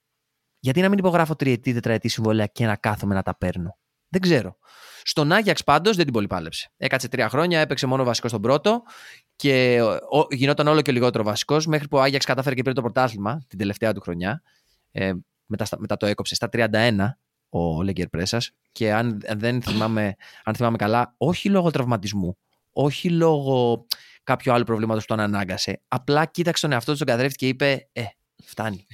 [0.59, 4.59] Γιατί να μην υπογράφω τριετή, τετραετή συμβόλαια και να κάθομαι να τα παίρνω; Δεν ξέρω.
[5.03, 6.73] Στον Άγιαξ πάντως δεν την πολύ πάλεψε.
[6.77, 8.83] Έκατσε τρία χρόνια, έπαιξε μόνο βασικό στον πρώτο
[9.37, 9.81] και
[10.13, 13.45] ο, γινόταν όλο και λιγότερο βασικός μέχρι που ο Άγιαξ κατάφερε και πήρε το πρωτάθλημα
[13.49, 14.43] την τελευταία του χρονιά.
[14.93, 15.13] Ε,
[15.47, 20.15] μετά, στα- μετά το έκοψε στα 31 ο Λέγκερ Πρέσας και αν, αν δεν θυμάμαι,
[20.45, 22.39] αν θυμάμαι καλά, όχι λόγω τραυματισμού,
[22.73, 23.87] όχι λόγω
[24.23, 25.83] κάποιου άλλου προβλήματος που τον ανάγκασε.
[25.89, 28.03] Απλά κοίταξε τον εαυτό του στον καθρέφτη και είπε: Ε,
[28.45, 28.87] φτάνει.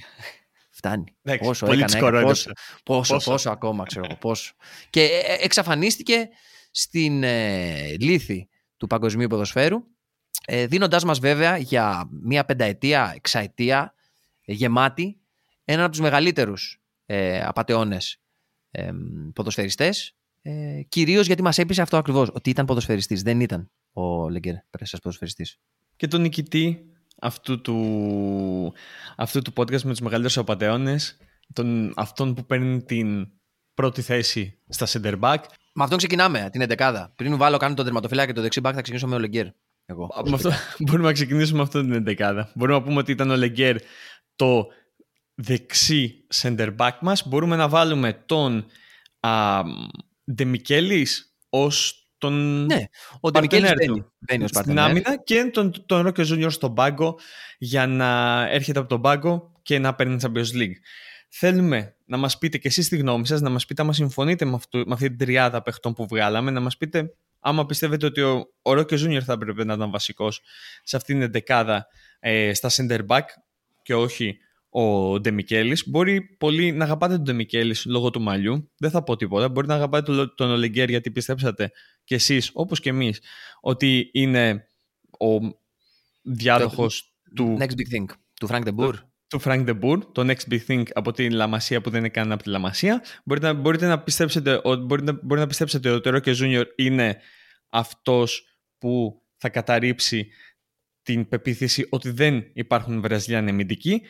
[0.69, 1.15] Φτάνει.
[1.21, 2.51] Εντάξει, πόσο πολύ έκανε, της έκανε, κορόιδεψε.
[2.83, 3.31] πόσο, πόσο, Πόσο.
[3.31, 4.53] πόσο ακόμα, ξέρω εγώ, πόσο.
[4.89, 6.29] Και ε, ε, εξαφανίστηκε
[6.71, 9.83] στην ε, λύθη του παγκοσμίου ποδοσφαίρου,
[10.45, 13.93] ε, δίνοντάς μας βέβαια για μία πενταετία, εξαετία
[14.45, 15.19] ε, γεμάτη,
[15.65, 18.21] έναν από τους μεγαλύτερους ε, απατεώνες
[18.71, 18.91] ε,
[19.33, 24.55] ποδοσφαιριστές, ε, κυρίως γιατί μας έπεισε αυτό ακριβώς, ότι ήταν ποδοσφαιριστής, δεν ήταν ο Λέγκερ
[24.69, 25.59] Πρέσας ποδοσφαιριστής.
[25.95, 26.91] και τον νικητή
[27.21, 28.73] αυτού του,
[29.15, 31.17] αυτού του podcast με τους μεγαλύτερους απατεώνες,
[31.53, 33.27] τον, αυτόν που παίρνει την
[33.73, 35.37] πρώτη θέση στα center back.
[35.73, 38.81] Με αυτόν ξεκινάμε την 11 Πριν βάλω κάνω τον τερματοφύλακα και το δεξί μπακ, θα
[38.81, 39.47] ξεκινήσω με ο Λέγκερ.
[39.85, 40.09] Εγώ.
[40.25, 42.51] Με αυτό, μπορούμε να ξεκινήσουμε με αυτόν την εντεκάδα.
[42.55, 43.77] Μπορούμε να πούμε ότι ήταν ο Λεγκέρ
[44.35, 44.67] το
[45.35, 47.27] δεξί center back μας.
[47.27, 48.65] Μπορούμε να βάλουμε τον
[49.19, 49.61] α,
[50.33, 52.83] Ντεμικέλης ως τον Ναι,
[53.19, 54.89] ο Ντεμικέλης παρτενέρ μπαίνει, του μπαίνει ως στην παρτενέρ.
[54.89, 57.19] άμυνα και τον, τον Ρόκε Junior στον πάγκο
[57.57, 60.75] για να έρχεται από τον πάγκο και να παίρνει Champions League.
[61.29, 64.55] Θέλουμε να μας πείτε και εσείς τη γνώμη σας, να μας πείτε άμα συμφωνείτε με,
[64.55, 68.53] αυτού, με αυτή την τριάδα παιχτών που βγάλαμε, να μας πείτε άμα πιστεύετε ότι ο,
[68.61, 70.41] ο Ρόκε Junior θα έπρεπε να ήταν βασικός
[70.83, 71.87] σε αυτήν την δεκάδα
[72.19, 73.23] ε, στα center back
[73.81, 74.37] και όχι
[74.69, 75.89] ο Ντεμικέλης.
[75.89, 78.71] Μπορεί πολύ να αγαπάτε τον Ντεμικέλης λόγω του μαλλιού.
[78.77, 79.49] Δεν θα πω τίποτα.
[79.49, 81.71] Μπορεί να αγαπάτε τον Ολεγκέρ γιατί πιστέψατε
[82.03, 83.21] κι εσείς, όπως και εμείς,
[83.61, 84.67] ότι είναι
[85.19, 85.39] ο
[86.21, 87.57] διάδοχος του...
[87.59, 88.05] Next Big Thing,
[88.39, 88.93] του Frank de Boer.
[89.27, 92.31] Του Frank de Boer, το Next Big Thing από τη Λαμασία που δεν είναι καν
[92.31, 93.03] από τη Λαμασία.
[93.25, 97.17] Μπορείτε να, μπορείτε να πιστέψετε, μπορείτε, μπορείτε να πιστέψετε ότι ο Ρόκε Junior είναι
[97.69, 100.27] αυτός που θα καταρρύψει
[101.01, 104.01] την πεποίθηση ότι δεν υπάρχουν Βραζιλιάνοι αμυντικοί.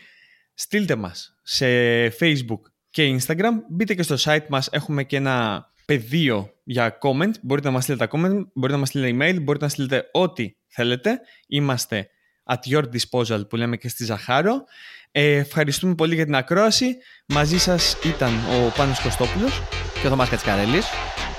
[0.59, 1.67] Στείλτε μας σε
[2.07, 3.51] Facebook και Instagram.
[3.69, 4.67] Μπείτε και στο site μας.
[4.71, 7.31] Έχουμε και ένα πεδίο για comment.
[7.41, 10.51] Μπορείτε να μας στείλετε τα comment, μπορείτε να μας στείλετε email, μπορείτε να στείλετε ό,τι
[10.67, 11.19] θέλετε.
[11.47, 12.09] Είμαστε
[12.43, 14.63] at your disposal που λέμε και στη Ζαχάρο.
[15.11, 16.97] Ε, ευχαριστούμε πολύ για την ακρόαση.
[17.27, 19.61] Μαζί σας ήταν ο Πάνος Κωστόπουλος
[20.01, 20.85] και ο Θωμάς Κατσικαρέλης.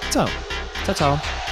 [0.09, 0.29] Τσάου.
[0.83, 1.47] Τσάου τσάου.